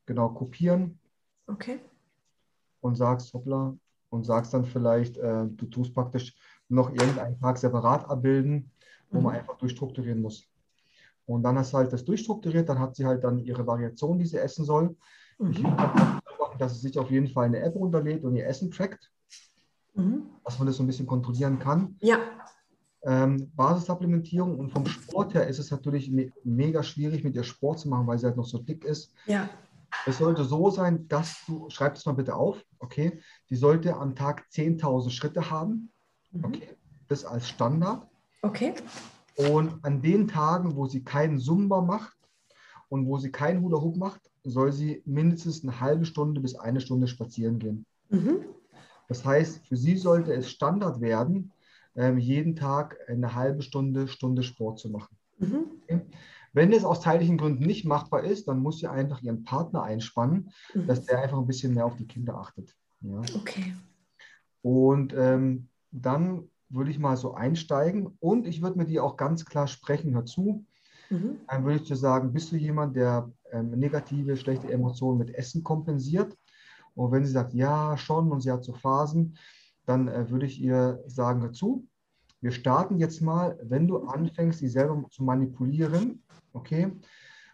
Genau, 0.05 0.29
kopieren. 0.29 0.99
Okay. 1.47 1.79
Und 2.81 2.95
sagst, 2.95 3.33
hoppla, 3.33 3.75
und 4.09 4.25
sagst 4.25 4.53
dann 4.53 4.65
vielleicht, 4.65 5.17
äh, 5.17 5.47
du 5.47 5.65
tust 5.67 5.93
praktisch 5.93 6.35
noch 6.69 6.89
irgendeinen 6.89 7.39
Tag 7.39 7.57
separat 7.57 8.09
abbilden, 8.09 8.71
wo 9.09 9.19
mhm. 9.19 9.23
man 9.25 9.35
einfach 9.35 9.57
durchstrukturieren 9.57 10.21
muss. 10.21 10.47
Und 11.25 11.43
dann 11.43 11.57
hast 11.57 11.73
du 11.73 11.77
halt 11.77 11.93
das 11.93 12.03
durchstrukturiert, 12.03 12.67
dann 12.67 12.79
hat 12.79 12.95
sie 12.95 13.05
halt 13.05 13.23
dann 13.23 13.39
ihre 13.39 13.65
Variation, 13.65 14.17
die 14.19 14.25
sie 14.25 14.37
essen 14.37 14.65
soll. 14.65 14.95
Mhm. 15.37 15.51
Ich 15.51 15.63
würde 15.63 15.75
machen, 15.75 16.59
dass 16.59 16.73
sie 16.73 16.87
sich 16.87 16.97
auf 16.97 17.09
jeden 17.09 17.27
Fall 17.27 17.45
eine 17.45 17.59
App 17.59 17.75
runterlädt 17.75 18.23
und 18.23 18.35
ihr 18.35 18.47
Essen 18.47 18.71
trackt. 18.71 19.11
mhm. 19.93 20.23
dass 20.43 20.57
man 20.57 20.67
das 20.67 20.77
so 20.77 20.83
ein 20.83 20.87
bisschen 20.87 21.07
kontrollieren 21.07 21.59
kann. 21.59 21.95
Ja. 21.99 22.19
Ähm, 23.03 23.51
Basissupplementierung 23.55 24.59
und 24.59 24.71
vom 24.71 24.85
Sport 24.85 25.33
her 25.33 25.47
ist 25.47 25.57
es 25.57 25.71
natürlich 25.71 26.11
me 26.11 26.31
mega 26.43 26.83
schwierig, 26.83 27.23
mit 27.23 27.35
ihr 27.35 27.43
Sport 27.43 27.79
zu 27.79 27.89
machen, 27.89 28.05
weil 28.05 28.19
sie 28.19 28.27
halt 28.27 28.37
noch 28.37 28.45
so 28.45 28.59
dick 28.59 28.85
ist. 28.85 29.11
Ja. 29.25 29.49
Es 30.05 30.19
sollte 30.19 30.43
so 30.43 30.69
sein, 30.69 31.07
dass 31.07 31.43
du, 31.47 31.69
schreib 31.69 31.95
es 31.95 32.05
mal 32.05 32.13
bitte 32.13 32.35
auf, 32.35 32.63
okay, 32.79 33.19
die 33.49 33.55
sollte 33.55 33.95
am 33.95 34.15
Tag 34.15 34.45
10.000 34.51 35.09
Schritte 35.09 35.49
haben, 35.49 35.91
mhm. 36.31 36.45
okay, 36.45 36.69
das 37.07 37.25
als 37.25 37.49
Standard. 37.49 38.07
Okay. 38.43 38.73
Und 39.35 39.83
an 39.83 40.01
den 40.01 40.27
Tagen, 40.27 40.75
wo 40.75 40.87
sie 40.87 41.03
keinen 41.03 41.39
Zumba 41.39 41.81
macht 41.81 42.17
und 42.89 43.07
wo 43.07 43.17
sie 43.17 43.31
keinen 43.31 43.61
Hula 43.61 43.81
Hoop 43.81 43.97
macht, 43.97 44.21
soll 44.43 44.71
sie 44.71 45.01
mindestens 45.05 45.63
eine 45.63 45.79
halbe 45.79 46.05
Stunde 46.05 46.41
bis 46.41 46.55
eine 46.55 46.81
Stunde 46.81 47.07
spazieren 47.07 47.59
gehen. 47.59 47.85
Mhm. 48.09 48.45
Das 49.07 49.25
heißt, 49.25 49.67
für 49.67 49.75
sie 49.75 49.97
sollte 49.97 50.33
es 50.33 50.49
Standard 50.49 51.01
werden, 51.01 51.51
jeden 51.95 52.55
Tag 52.55 52.97
eine 53.07 53.35
halbe 53.35 53.61
Stunde, 53.61 54.07
Stunde 54.07 54.43
Sport 54.43 54.79
zu 54.79 54.89
machen. 54.89 55.17
Mhm. 55.39 55.65
Okay? 55.83 56.01
Wenn 56.53 56.73
es 56.73 56.83
aus 56.83 57.01
zeitlichen 57.01 57.37
Gründen 57.37 57.65
nicht 57.65 57.85
machbar 57.85 58.23
ist, 58.23 58.47
dann 58.47 58.59
muss 58.59 58.79
sie 58.79 58.87
einfach 58.87 59.21
ihren 59.21 59.43
Partner 59.43 59.83
einspannen, 59.83 60.51
mhm. 60.73 60.87
dass 60.87 61.05
der 61.05 61.21
einfach 61.21 61.37
ein 61.37 61.47
bisschen 61.47 61.73
mehr 61.73 61.85
auf 61.85 61.95
die 61.95 62.07
Kinder 62.07 62.35
achtet. 62.35 62.75
Ja? 63.01 63.21
Okay. 63.35 63.73
Und 64.61 65.13
ähm, 65.17 65.69
dann 65.91 66.49
würde 66.69 66.91
ich 66.91 66.99
mal 66.99 67.17
so 67.17 67.33
einsteigen 67.33 68.17
und 68.19 68.47
ich 68.47 68.61
würde 68.61 68.77
mit 68.77 68.89
dir 68.89 69.03
auch 69.03 69.17
ganz 69.17 69.45
klar 69.45 69.67
sprechen, 69.67 70.13
dazu. 70.13 70.65
Mhm. 71.09 71.39
Dann 71.47 71.65
würde 71.65 71.81
ich 71.81 71.87
dir 71.87 71.97
sagen, 71.97 72.31
bist 72.31 72.51
du 72.51 72.55
jemand, 72.55 72.95
der 72.95 73.29
ähm, 73.51 73.71
negative, 73.71 74.37
schlechte 74.37 74.71
Emotionen 74.71 75.17
mit 75.17 75.35
Essen 75.35 75.63
kompensiert? 75.63 76.37
Und 76.95 77.11
wenn 77.11 77.25
sie 77.25 77.31
sagt, 77.31 77.53
ja, 77.53 77.97
schon 77.97 78.31
und 78.31 78.41
sie 78.41 78.51
hat 78.51 78.63
so 78.63 78.73
Phasen, 78.73 79.37
dann 79.91 80.07
äh, 80.07 80.29
würde 80.29 80.45
ich 80.45 80.61
ihr 80.61 81.03
sagen, 81.07 81.41
dazu. 81.41 81.85
Wir 82.39 82.51
starten 82.51 82.97
jetzt 82.97 83.21
mal, 83.21 83.59
wenn 83.61 83.87
du 83.87 83.97
anfängst, 83.99 84.59
sie 84.59 84.67
selber 84.67 85.05
zu 85.09 85.23
manipulieren, 85.23 86.23
okay, 86.53 86.91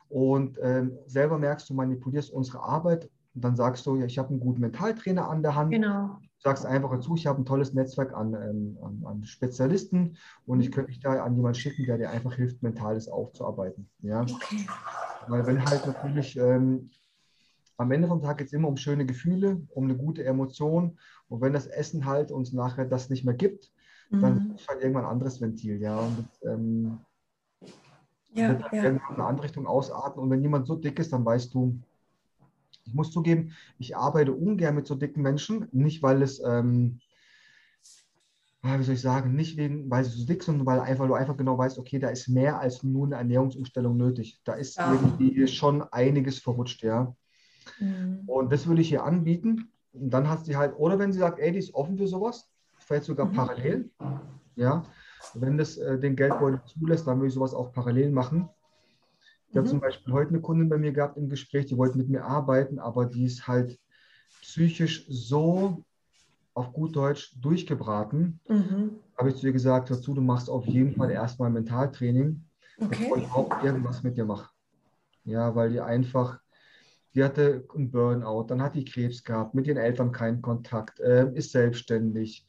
und 0.07 0.57
äh, 0.59 0.87
selber 1.07 1.37
merkst, 1.37 1.69
du 1.69 1.73
manipulierst 1.73 2.31
unsere 2.31 2.61
Arbeit, 2.61 3.09
und 3.35 3.43
dann 3.43 3.55
sagst 3.55 3.85
du, 3.85 3.97
ja, 3.97 4.05
ich 4.05 4.17
habe 4.17 4.29
einen 4.29 4.39
guten 4.39 4.61
Mentaltrainer 4.61 5.29
an 5.29 5.43
der 5.43 5.55
Hand. 5.55 5.71
Genau. 5.71 6.17
Sagst 6.39 6.65
einfach 6.65 6.91
dazu, 6.91 7.15
ich 7.15 7.27
habe 7.27 7.41
ein 7.41 7.45
tolles 7.45 7.73
Netzwerk 7.73 8.13
an, 8.13 8.33
ähm, 8.33 8.77
an, 8.81 9.03
an, 9.05 9.23
Spezialisten 9.25 10.17
und 10.45 10.61
ich 10.61 10.71
könnte 10.71 10.91
dich 10.91 11.01
da 11.01 11.23
an 11.23 11.35
jemanden 11.35 11.59
schicken, 11.59 11.85
der 11.85 11.97
dir 11.97 12.09
einfach 12.09 12.33
hilft, 12.35 12.63
Mentales 12.63 13.07
aufzuarbeiten. 13.07 13.89
Ja? 13.99 14.21
Okay. 14.21 14.65
Weil 15.27 15.45
wenn 15.45 15.63
halt 15.63 15.85
natürlich 15.85 16.37
ähm, 16.37 16.89
am 17.77 17.91
Ende 17.91 18.07
vom 18.07 18.21
Tag 18.21 18.39
geht 18.39 18.47
es 18.47 18.53
immer 18.53 18.67
um 18.67 18.77
schöne 18.77 19.05
Gefühle, 19.05 19.61
um 19.69 19.83
eine 19.83 19.95
gute 19.95 20.23
Emotion. 20.23 20.97
Und 21.29 21.41
wenn 21.41 21.53
das 21.53 21.67
Essen 21.67 22.05
halt 22.05 22.31
uns 22.31 22.53
nachher 22.53 22.85
das 22.85 23.09
nicht 23.09 23.25
mehr 23.25 23.33
gibt, 23.33 23.71
mhm. 24.09 24.21
dann 24.21 24.55
ist 24.55 24.67
halt 24.67 24.81
irgendwann 24.81 25.05
ein 25.05 25.11
anderes 25.11 25.41
Ventil. 25.41 25.81
Ja, 25.81 25.99
und 25.99 26.17
das, 26.19 26.51
ähm, 26.51 26.99
ja, 28.33 28.49
wird 28.49 28.63
ja. 28.71 28.83
irgendwann 28.83 29.15
eine 29.15 29.25
andere 29.25 29.45
Richtung 29.45 29.67
ausatmen. 29.67 30.23
Und 30.23 30.29
wenn 30.29 30.41
jemand 30.41 30.67
so 30.67 30.75
dick 30.75 30.99
ist, 30.99 31.13
dann 31.13 31.25
weißt 31.25 31.53
du, 31.53 31.79
ich 32.85 32.93
muss 32.93 33.11
zugeben, 33.11 33.53
ich 33.79 33.97
arbeite 33.97 34.33
ungern 34.33 34.75
mit 34.75 34.87
so 34.87 34.95
dicken 34.95 35.21
Menschen, 35.21 35.67
nicht 35.71 36.01
weil 36.01 36.21
es, 36.21 36.41
ähm, 36.43 36.99
wie 38.61 38.83
soll 38.83 38.95
ich 38.95 39.01
sagen, 39.01 39.35
nicht 39.35 39.57
wegen, 39.57 39.89
weil 39.89 40.03
sie 40.03 40.19
so 40.19 40.25
dick 40.25 40.43
sind, 40.43 40.57
sondern 40.57 40.67
weil 40.67 40.79
einfach, 40.81 41.07
du 41.07 41.13
einfach 41.13 41.37
genau 41.37 41.57
weißt, 41.57 41.77
okay, 41.79 41.99
da 41.99 42.09
ist 42.09 42.27
mehr 42.27 42.59
als 42.59 42.83
nur 42.83 43.05
eine 43.05 43.15
Ernährungsumstellung 43.15 43.95
nötig. 43.95 44.39
Da 44.43 44.53
ist 44.53 44.77
ja. 44.77 44.93
irgendwie 44.93 45.47
schon 45.47 45.83
einiges 45.83 46.39
verrutscht, 46.39 46.83
ja. 46.83 47.15
Mhm. 47.79 48.23
Und 48.25 48.51
das 48.51 48.67
würde 48.67 48.81
ich 48.81 48.91
ihr 48.91 49.03
anbieten. 49.03 49.71
Und 49.99 50.09
dann 50.09 50.29
hat 50.29 50.45
sie 50.45 50.55
halt, 50.55 50.73
oder 50.77 50.99
wenn 50.99 51.11
sie 51.11 51.19
sagt, 51.19 51.39
ey, 51.39 51.51
die 51.51 51.59
ist 51.59 51.73
offen 51.73 51.97
für 51.97 52.07
sowas, 52.07 52.49
vielleicht 52.77 53.05
sogar 53.05 53.27
mhm. 53.27 53.33
parallel, 53.33 53.89
ja. 54.55 54.83
Wenn 55.33 55.57
das 55.57 55.77
äh, 55.77 55.99
den 55.99 56.15
Geldbeutel 56.15 56.61
zulässt, 56.65 57.07
dann 57.07 57.17
würde 57.17 57.27
ich 57.27 57.33
sowas 57.33 57.53
auch 57.53 57.73
parallel 57.73 58.11
machen. 58.11 58.49
Ich 59.49 59.55
mhm. 59.55 59.59
habe 59.59 59.69
zum 59.69 59.79
Beispiel 59.79 60.13
heute 60.13 60.29
eine 60.29 60.41
Kundin 60.41 60.69
bei 60.69 60.77
mir 60.77 60.91
gehabt 60.91 61.17
im 61.17 61.29
Gespräch, 61.29 61.65
die 61.65 61.77
wollte 61.77 61.97
mit 61.97 62.09
mir 62.09 62.23
arbeiten, 62.23 62.79
aber 62.79 63.05
die 63.05 63.25
ist 63.25 63.47
halt 63.47 63.79
psychisch 64.41 65.05
so 65.09 65.83
auf 66.53 66.73
gut 66.73 66.95
Deutsch 66.95 67.35
durchgebraten. 67.39 68.39
Mhm. 68.47 68.99
Habe 69.17 69.29
ich 69.29 69.35
zu 69.35 69.47
ihr 69.47 69.53
gesagt, 69.53 69.89
dazu, 69.89 70.13
du 70.13 70.21
machst 70.21 70.49
auf 70.49 70.65
jeden 70.65 70.93
Fall 70.93 71.11
erstmal 71.11 71.49
Mentaltraining, 71.49 72.43
okay. 72.79 72.87
bevor 72.89 73.17
ich 73.17 73.23
überhaupt 73.23 73.63
irgendwas 73.63 74.03
mit 74.03 74.17
dir 74.17 74.25
mache. 74.25 74.49
Ja, 75.23 75.55
weil 75.55 75.71
die 75.71 75.81
einfach, 75.81 76.39
die 77.17 77.23
hatte 77.23 77.65
einen 77.75 77.91
Burnout, 77.91 78.45
dann 78.47 78.61
hat 78.61 78.75
die 78.75 78.85
Krebs 78.85 79.23
gehabt, 79.23 79.53
mit 79.53 79.67
ihren 79.67 79.77
Eltern 79.77 80.13
keinen 80.13 80.41
Kontakt, 80.41 81.01
äh, 81.01 81.29
ist 81.33 81.51
selbstständig, 81.51 82.47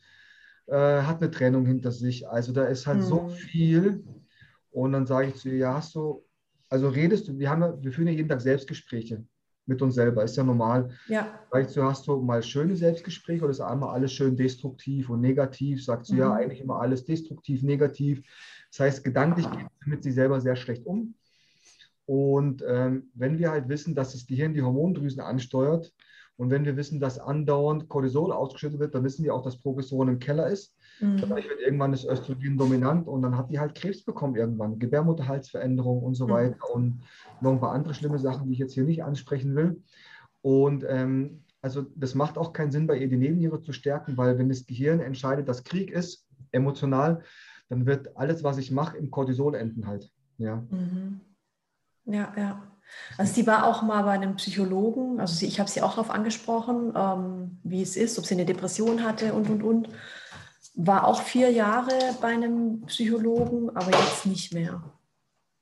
äh, 0.66 1.02
hat 1.02 1.20
eine 1.20 1.32
Trennung 1.32 1.66
hinter 1.66 1.90
sich. 1.90 2.28
Also 2.28 2.52
da 2.52 2.64
ist 2.64 2.86
halt 2.86 2.98
mhm. 2.98 3.02
so 3.02 3.28
viel. 3.28 4.04
Und 4.70 4.92
dann 4.92 5.06
sage 5.06 5.28
ich 5.28 5.34
zu 5.34 5.48
ihr, 5.48 5.56
ja, 5.56 5.74
hast 5.74 5.96
du 5.96 6.24
also 6.68 6.88
redest 6.88 7.28
du, 7.28 7.38
wir, 7.38 7.50
haben, 7.50 7.82
wir 7.82 7.92
führen 7.92 8.08
ja 8.08 8.14
jeden 8.14 8.28
Tag 8.28 8.40
Selbstgespräche 8.40 9.24
mit 9.66 9.82
uns 9.82 9.94
selber, 9.94 10.24
ist 10.24 10.36
ja 10.36 10.44
normal. 10.44 10.90
Ja. 11.08 11.40
Vielleicht 11.50 11.70
so 11.70 11.84
hast 11.84 12.06
du 12.06 12.20
mal 12.20 12.42
schöne 12.42 12.76
Selbstgespräche 12.76 13.42
oder 13.42 13.50
ist 13.50 13.60
einmal 13.60 13.90
alles 13.90 14.12
schön 14.12 14.36
destruktiv 14.36 15.10
und 15.10 15.20
negativ, 15.20 15.84
sagst 15.84 16.10
du 16.10 16.14
mhm. 16.14 16.20
ja 16.20 16.32
eigentlich 16.32 16.60
immer 16.60 16.80
alles 16.80 17.04
destruktiv, 17.04 17.62
negativ. 17.62 18.22
Das 18.70 18.80
heißt, 18.80 19.04
gedanklich 19.04 19.50
geht 19.50 19.66
es 19.80 19.86
mit 19.86 20.02
sich 20.02 20.14
selber 20.14 20.40
sehr 20.40 20.56
schlecht 20.56 20.86
um. 20.86 21.14
Und 22.08 22.64
ähm, 22.66 23.10
wenn 23.12 23.38
wir 23.38 23.50
halt 23.50 23.68
wissen, 23.68 23.94
dass 23.94 24.12
das 24.12 24.26
Gehirn 24.26 24.54
die 24.54 24.62
Hormondrüsen 24.62 25.20
ansteuert 25.20 25.92
und 26.38 26.50
wenn 26.50 26.64
wir 26.64 26.74
wissen, 26.78 27.00
dass 27.00 27.18
andauernd 27.18 27.90
Cortisol 27.90 28.32
ausgeschüttet 28.32 28.80
wird, 28.80 28.94
dann 28.94 29.04
wissen 29.04 29.24
wir 29.24 29.34
auch, 29.34 29.42
dass 29.42 29.60
Progesteron 29.60 30.08
im 30.08 30.18
Keller 30.18 30.48
ist. 30.48 30.74
Mhm. 31.00 31.18
Dadurch 31.18 31.46
wird 31.46 31.60
irgendwann 31.60 31.92
das 31.92 32.06
Östrogen 32.06 32.56
dominant 32.56 33.08
und 33.08 33.20
dann 33.20 33.36
hat 33.36 33.50
die 33.50 33.58
halt 33.60 33.74
Krebs 33.74 34.06
bekommen 34.06 34.36
irgendwann, 34.36 34.78
Gebärmutterhalsveränderung 34.78 36.02
und 36.02 36.14
so 36.14 36.26
mhm. 36.26 36.30
weiter 36.30 36.56
und 36.72 37.02
noch 37.42 37.52
ein 37.52 37.60
paar 37.60 37.72
andere 37.72 37.92
schlimme 37.92 38.18
Sachen, 38.18 38.46
die 38.46 38.54
ich 38.54 38.58
jetzt 38.58 38.72
hier 38.72 38.84
nicht 38.84 39.04
ansprechen 39.04 39.54
will. 39.54 39.82
Und 40.40 40.86
ähm, 40.88 41.42
also 41.60 41.84
das 41.94 42.14
macht 42.14 42.38
auch 42.38 42.54
keinen 42.54 42.72
Sinn, 42.72 42.86
bei 42.86 42.96
ihr 42.96 43.08
die 43.08 43.18
Nebenniere 43.18 43.60
zu 43.60 43.74
stärken, 43.74 44.16
weil 44.16 44.38
wenn 44.38 44.48
das 44.48 44.64
Gehirn 44.64 45.00
entscheidet, 45.00 45.46
dass 45.46 45.62
Krieg 45.62 45.90
ist, 45.90 46.26
emotional, 46.52 47.22
dann 47.68 47.84
wird 47.84 48.16
alles, 48.16 48.42
was 48.42 48.56
ich 48.56 48.70
mache, 48.70 48.96
im 48.96 49.10
Cortisol 49.10 49.54
enden 49.54 49.86
halt. 49.86 50.10
Ja, 50.38 50.64
mhm. 50.70 51.20
Ja. 52.08 52.32
ja. 52.36 52.62
Also 53.16 53.34
sie 53.34 53.46
war 53.46 53.66
auch 53.66 53.82
mal 53.82 54.02
bei 54.02 54.12
einem 54.12 54.36
Psychologen, 54.36 55.20
also 55.20 55.34
sie, 55.34 55.46
ich 55.46 55.60
habe 55.60 55.68
sie 55.68 55.82
auch 55.82 55.94
darauf 55.94 56.10
angesprochen, 56.10 56.92
ähm, 56.96 57.58
wie 57.62 57.82
es 57.82 57.96
ist, 57.96 58.18
ob 58.18 58.24
sie 58.24 58.34
eine 58.34 58.46
Depression 58.46 59.04
hatte 59.04 59.34
und, 59.34 59.50
und, 59.50 59.62
und 59.62 59.88
war 60.74 61.06
auch 61.06 61.22
vier 61.22 61.50
Jahre 61.50 61.92
bei 62.20 62.28
einem 62.28 62.82
Psychologen, 62.86 63.70
aber 63.76 63.90
jetzt 63.90 64.26
nicht 64.26 64.54
mehr. 64.54 64.82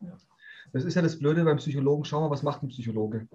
Ja. 0.01 0.17
Das 0.73 0.85
ist 0.85 0.95
ja 0.95 1.03
das 1.03 1.19
Blöde 1.19 1.45
beim 1.45 1.57
Psychologen. 1.57 2.05
Schau 2.05 2.21
mal, 2.21 2.31
was 2.31 2.43
macht 2.43 2.63
ein 2.63 2.69
Psychologe? 2.69 3.27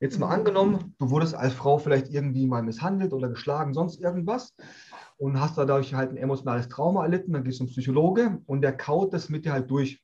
Jetzt 0.00 0.18
mal 0.18 0.28
angenommen, 0.28 0.94
du 0.98 1.10
wurdest 1.10 1.34
als 1.34 1.54
Frau 1.54 1.78
vielleicht 1.78 2.10
irgendwie 2.10 2.46
mal 2.46 2.62
misshandelt 2.62 3.12
oder 3.12 3.28
geschlagen, 3.28 3.74
sonst 3.74 4.00
irgendwas 4.00 4.54
und 5.16 5.40
hast 5.40 5.56
dadurch 5.56 5.94
halt 5.94 6.10
ein 6.10 6.18
emotionales 6.18 6.68
Trauma 6.68 7.02
erlitten, 7.02 7.32
dann 7.32 7.44
gehst 7.44 7.60
du 7.60 7.64
zum 7.64 7.72
Psychologe 7.72 8.38
und 8.46 8.60
der 8.60 8.76
kaut 8.76 9.14
das 9.14 9.28
mit 9.28 9.44
dir 9.44 9.52
halt 9.52 9.70
durch. 9.70 10.02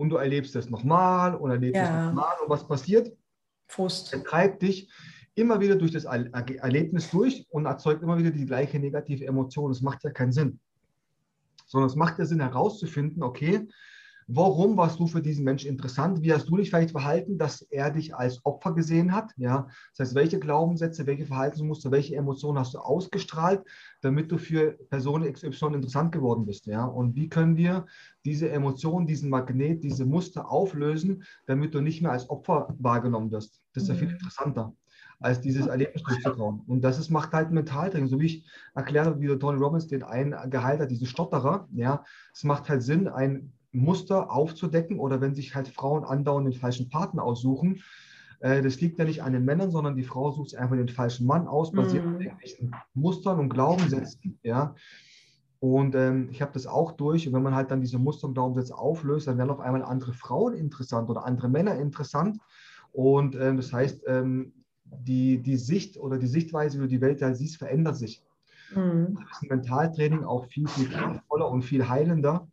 Und 0.00 0.08
du 0.08 0.16
erlebst 0.16 0.54
das 0.54 0.70
nochmal 0.70 1.34
und 1.34 1.50
erlebst 1.50 1.76
ja. 1.76 1.84
es 1.84 2.06
nochmal 2.06 2.34
und 2.42 2.48
was 2.48 2.66
passiert? 2.66 3.14
Frust. 3.66 4.14
Er 4.14 4.24
treibt 4.24 4.62
dich 4.62 4.90
immer 5.34 5.60
wieder 5.60 5.76
durch 5.76 5.92
das 5.92 6.04
Erlebnis 6.04 7.10
durch 7.10 7.46
und 7.50 7.66
erzeugt 7.66 8.02
immer 8.02 8.16
wieder 8.16 8.30
die 8.30 8.46
gleiche 8.46 8.78
negative 8.78 9.26
Emotion. 9.26 9.70
Das 9.70 9.82
macht 9.82 10.02
ja 10.02 10.10
keinen 10.10 10.32
Sinn. 10.32 10.58
Sondern 11.66 11.90
es 11.90 11.96
macht 11.96 12.18
ja 12.18 12.24
Sinn 12.24 12.40
herauszufinden, 12.40 13.22
okay, 13.22 13.68
warum 14.32 14.76
warst 14.76 14.98
du 14.98 15.06
für 15.06 15.20
diesen 15.20 15.44
Menschen 15.44 15.68
interessant? 15.68 16.22
Wie 16.22 16.32
hast 16.32 16.48
du 16.48 16.56
dich 16.56 16.70
vielleicht 16.70 16.92
verhalten, 16.92 17.38
dass 17.38 17.62
er 17.62 17.90
dich 17.90 18.14
als 18.14 18.44
Opfer 18.44 18.72
gesehen 18.74 19.14
hat? 19.14 19.32
Ja, 19.36 19.68
das 19.96 20.08
heißt, 20.08 20.14
welche 20.14 20.38
Glaubenssätze, 20.38 21.06
welche 21.06 21.26
Verhaltensmuster, 21.26 21.90
welche 21.90 22.16
Emotionen 22.16 22.58
hast 22.58 22.74
du 22.74 22.78
ausgestrahlt, 22.78 23.62
damit 24.00 24.30
du 24.30 24.38
für 24.38 24.78
Person 24.88 25.30
XY 25.30 25.74
interessant 25.74 26.12
geworden 26.12 26.46
bist? 26.46 26.66
Ja, 26.66 26.84
und 26.84 27.16
wie 27.16 27.28
können 27.28 27.56
wir 27.56 27.86
diese 28.24 28.50
Emotionen, 28.50 29.06
diesen 29.06 29.30
Magnet, 29.30 29.82
diese 29.82 30.06
Muster 30.06 30.50
auflösen, 30.50 31.24
damit 31.46 31.74
du 31.74 31.80
nicht 31.80 32.02
mehr 32.02 32.12
als 32.12 32.28
Opfer 32.30 32.74
wahrgenommen 32.78 33.30
wirst? 33.32 33.60
Das 33.74 33.84
ist 33.84 33.88
ja 33.88 33.94
viel 33.94 34.08
mhm. 34.08 34.14
interessanter 34.14 34.74
als 35.20 35.40
dieses 35.40 35.66
Erlebnis 35.66 36.02
durchzukauen. 36.02 36.62
Und 36.66 36.80
das 36.82 36.98
ist, 36.98 37.10
macht 37.10 37.32
halt 37.32 37.50
Mentaltraining. 37.50 38.08
So 38.08 38.18
wie 38.20 38.26
ich 38.26 38.46
erkläre, 38.74 39.20
wie 39.20 39.26
der 39.26 39.38
Tony 39.38 39.58
Robbins 39.58 39.86
den 39.86 40.02
einen 40.02 40.34
geheilt 40.50 40.80
hat, 40.80 40.90
diesen 40.90 41.06
Stotterer. 41.06 41.68
Ja, 41.72 42.04
es 42.32 42.42
macht 42.42 42.70
halt 42.70 42.82
Sinn, 42.82 43.06
ein 43.06 43.52
Muster 43.72 44.30
aufzudecken 44.30 44.98
oder 44.98 45.20
wenn 45.20 45.34
sich 45.34 45.54
halt 45.54 45.68
Frauen 45.68 46.04
andauernd 46.04 46.46
den 46.46 46.58
falschen 46.58 46.88
Partner 46.88 47.22
aussuchen. 47.22 47.82
Äh, 48.40 48.62
das 48.62 48.80
liegt 48.80 48.98
ja 48.98 49.04
nicht 49.04 49.22
an 49.22 49.32
den 49.32 49.44
Männern, 49.44 49.70
sondern 49.70 49.96
die 49.96 50.02
Frau 50.02 50.30
sucht 50.30 50.50
sich 50.50 50.58
einfach 50.58 50.76
den 50.76 50.88
falschen 50.88 51.26
Mann 51.26 51.46
aus, 51.46 51.72
basiert 51.72 52.04
mhm. 52.04 52.14
auf 52.14 52.20
irgendwelchen 52.20 52.76
Mustern 52.94 53.38
und 53.38 53.48
Glaubenssätzen. 53.50 54.38
Ja. 54.42 54.74
Und 55.60 55.94
ähm, 55.94 56.28
ich 56.30 56.40
habe 56.40 56.52
das 56.52 56.66
auch 56.66 56.92
durch. 56.92 57.26
Und 57.26 57.34
wenn 57.34 57.42
man 57.42 57.54
halt 57.54 57.70
dann 57.70 57.82
diese 57.82 57.98
Muster 57.98 58.26
und 58.26 58.34
Glaubenssätze 58.34 58.76
auflöst, 58.76 59.26
dann 59.26 59.36
werden 59.36 59.50
auf 59.50 59.60
einmal 59.60 59.82
andere 59.82 60.14
Frauen 60.14 60.54
interessant 60.54 61.10
oder 61.10 61.26
andere 61.26 61.48
Männer 61.48 61.78
interessant. 61.78 62.38
Und 62.92 63.36
ähm, 63.36 63.58
das 63.58 63.72
heißt, 63.72 64.02
ähm, 64.06 64.52
die, 64.84 65.40
die 65.42 65.56
Sicht 65.56 65.98
oder 65.98 66.18
die 66.18 66.26
Sichtweise, 66.26 66.78
wie 66.78 66.82
du 66.82 66.88
die 66.88 67.00
Welt 67.00 67.22
halt 67.22 67.36
siehst, 67.36 67.58
verändert 67.58 67.96
sich. 67.96 68.24
Mhm. 68.74 69.16
Da 69.16 69.22
ist 69.30 69.42
ein 69.42 69.48
Mentaltraining 69.48 70.24
auch 70.24 70.46
viel, 70.46 70.66
viel 70.66 70.88
kraftvoller 70.88 71.48
und 71.48 71.62
viel 71.62 71.88
heilender 71.88 72.48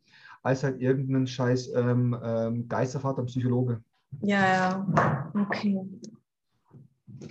als 0.48 0.64
halt 0.64 0.82
irgendein 0.82 1.28
scheiß 1.28 1.74
ähm, 1.76 2.18
ähm, 2.24 2.70
Geistervater 2.70 3.24
Psychologe. 3.24 3.82
Ja, 4.22 4.40
ja, 4.40 5.32
okay. 5.34 5.86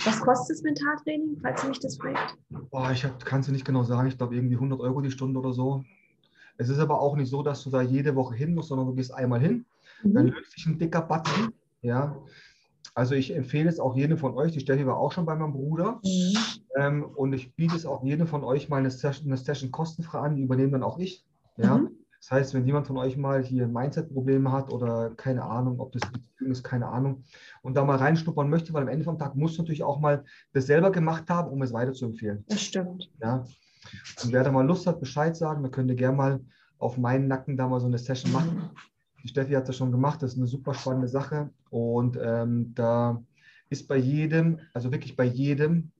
Was 0.05 0.21
kostet 0.21 0.57
das 0.57 0.63
Mentaltraining, 0.63 1.39
falls 1.41 1.63
du 1.63 1.69
mich 1.69 1.81
das 1.81 1.97
fragt? 1.97 2.37
Boah, 2.71 2.91
ich 2.91 3.07
kann 3.25 3.41
es 3.41 3.49
nicht 3.49 3.65
genau 3.65 3.85
sagen. 3.85 4.09
Ich 4.09 4.19
glaube 4.19 4.35
irgendwie 4.37 4.57
100 4.57 4.81
Euro 4.81 5.01
die 5.01 5.11
Stunde 5.11 5.41
oder 5.41 5.55
so. 5.55 5.83
Es 6.59 6.69
ist 6.69 6.79
aber 6.79 7.01
auch 7.01 7.17
nicht 7.17 7.31
so, 7.31 7.43
dass 7.43 7.63
du 7.65 7.71
da 7.71 7.81
jede 7.81 8.15
Woche 8.15 8.35
hin 8.35 8.55
musst, 8.55 8.69
sondern 8.69 8.87
du 8.87 8.95
gehst 8.95 9.15
einmal 9.15 9.41
hin, 9.41 9.65
mhm. 10.03 10.15
dann 10.15 10.27
löst 10.27 10.53
sich 10.53 10.67
ein 10.67 10.79
dicker 10.79 11.01
Batzen. 11.01 11.55
Ja. 11.81 12.17
Also 12.95 13.15
ich 13.15 13.35
empfehle 13.35 13.69
es 13.69 13.81
auch 13.81 13.97
jedem 13.97 14.19
von 14.19 14.35
euch, 14.35 14.53
die 14.53 14.61
Steffi 14.61 14.87
war 14.87 14.99
auch 14.99 15.13
schon 15.13 15.25
bei 15.25 15.37
meinem 15.37 15.53
Bruder. 15.53 16.01
Mhm. 16.05 16.37
Ähm, 16.79 17.05
und 17.05 17.33
ich 17.33 17.55
biete 17.55 17.77
es 17.77 17.87
auch 17.87 18.03
jedem 18.05 18.27
von 18.27 18.45
euch 18.45 18.69
mal 18.69 18.79
eine 18.79 18.91
Session, 18.91 19.29
eine 19.29 19.39
Session 19.39 19.71
kostenfrei 19.71 20.19
an, 20.19 20.37
die 20.37 20.43
übernehme 20.43 20.73
dann 20.73 20.83
auch 20.83 20.99
ich. 20.99 21.25
Ja. 21.57 21.79
Mhm. 21.79 21.96
Das 22.29 22.33
heißt, 22.33 22.55
wenn 22.55 22.67
jemand 22.67 22.89
von 22.89 22.97
euch 22.97 23.17
mal 23.17 23.45
hier 23.45 23.69
Mindset-Probleme 23.69 24.51
hat 24.51 24.73
oder 24.73 25.11
keine 25.11 25.45
Ahnung, 25.45 25.79
ob 25.79 25.93
das 25.93 26.03
Beziehung 26.11 26.51
ist, 26.51 26.65
keine 26.65 26.89
Ahnung, 26.89 27.23
und 27.63 27.77
da 27.77 27.85
mal 27.85 27.99
reinschnuppern 27.99 28.51
möchte, 28.51 28.73
weil 28.73 28.83
am 28.83 28.89
Ende 28.89 29.05
vom 29.05 29.17
Tag 29.17 29.37
muss 29.37 29.57
natürlich 29.59 29.85
auch 29.85 30.01
mal 30.01 30.25
das 30.53 30.67
selber 30.67 30.91
gemacht 30.91 31.31
haben, 31.31 31.53
um 31.53 31.63
es 31.63 31.73
weiterzuempfehlen. 31.73 32.45
Das 32.49 32.63
stimmt. 32.63 33.13
Ja. 33.23 33.45
Und 34.25 34.33
wer 34.33 34.43
da 34.43 34.51
mal 34.51 34.67
Lust 34.67 34.89
hat, 34.89 34.99
Bescheid 34.99 35.37
sagen, 35.37 35.63
dann 35.63 35.71
könnt 35.71 35.89
ihr 35.89 35.95
gerne 35.95 36.17
mal 36.17 36.41
auf 36.79 36.99
meinen 36.99 37.29
Nacken 37.29 37.57
da 37.57 37.69
mal 37.69 37.79
so 37.79 37.87
eine 37.87 37.99
Session 37.99 38.33
machen. 38.33 38.71
Die 39.23 39.29
Steffi 39.29 39.53
hat 39.53 39.69
das 39.69 39.77
schon 39.77 39.93
gemacht, 39.93 40.21
das 40.21 40.33
ist 40.33 40.39
eine 40.39 40.49
super 40.49 40.75
spannende 40.75 41.07
Sache. 41.07 41.51
Und 41.71 42.19
ähm, 42.21 42.73
da 42.75 43.23
ist 43.71 43.87
bei 43.87 43.99
jedem, 43.99 44.59
also 44.75 44.91
wirklich 44.91 45.15
bei 45.15 45.27
jedem, 45.27 45.93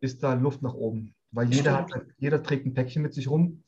ist 0.00 0.22
da 0.22 0.34
Luft 0.34 0.60
nach 0.60 0.74
oben. 0.74 1.14
Weil 1.32 1.50
jeder, 1.50 1.78
hat, 1.78 1.90
jeder 2.18 2.42
trägt 2.42 2.66
ein 2.66 2.74
Päckchen 2.74 3.00
mit 3.00 3.14
sich 3.14 3.30
rum 3.30 3.62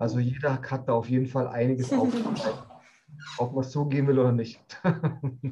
also 0.00 0.18
jeder 0.18 0.60
hat 0.62 0.88
da 0.88 0.94
auf 0.94 1.08
jeden 1.10 1.26
Fall 1.26 1.46
einiges 1.46 1.92
auf, 1.92 2.08
ob 3.38 3.52
man 3.52 3.64
es 3.64 3.70
zugeben 3.70 4.08
will 4.08 4.18
oder 4.18 4.32
nicht. 4.32 4.58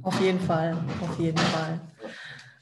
auf 0.03 0.21
jeden 0.21 0.41
Fall, 0.41 0.77
auf 1.03 1.19
jeden 1.19 1.39
Fall. 1.39 1.79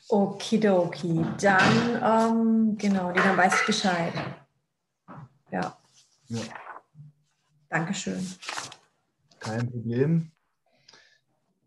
Okidoki, 0.08 1.24
dann, 1.40 2.02
ähm, 2.02 2.76
genau, 2.76 3.12
dann 3.12 3.36
weiß 3.36 3.60
ich 3.60 3.66
Bescheid. 3.66 4.12
Ja. 5.50 5.76
ja. 6.28 6.42
Dankeschön. 7.68 8.26
Kein 9.38 9.70
Problem. 9.70 10.32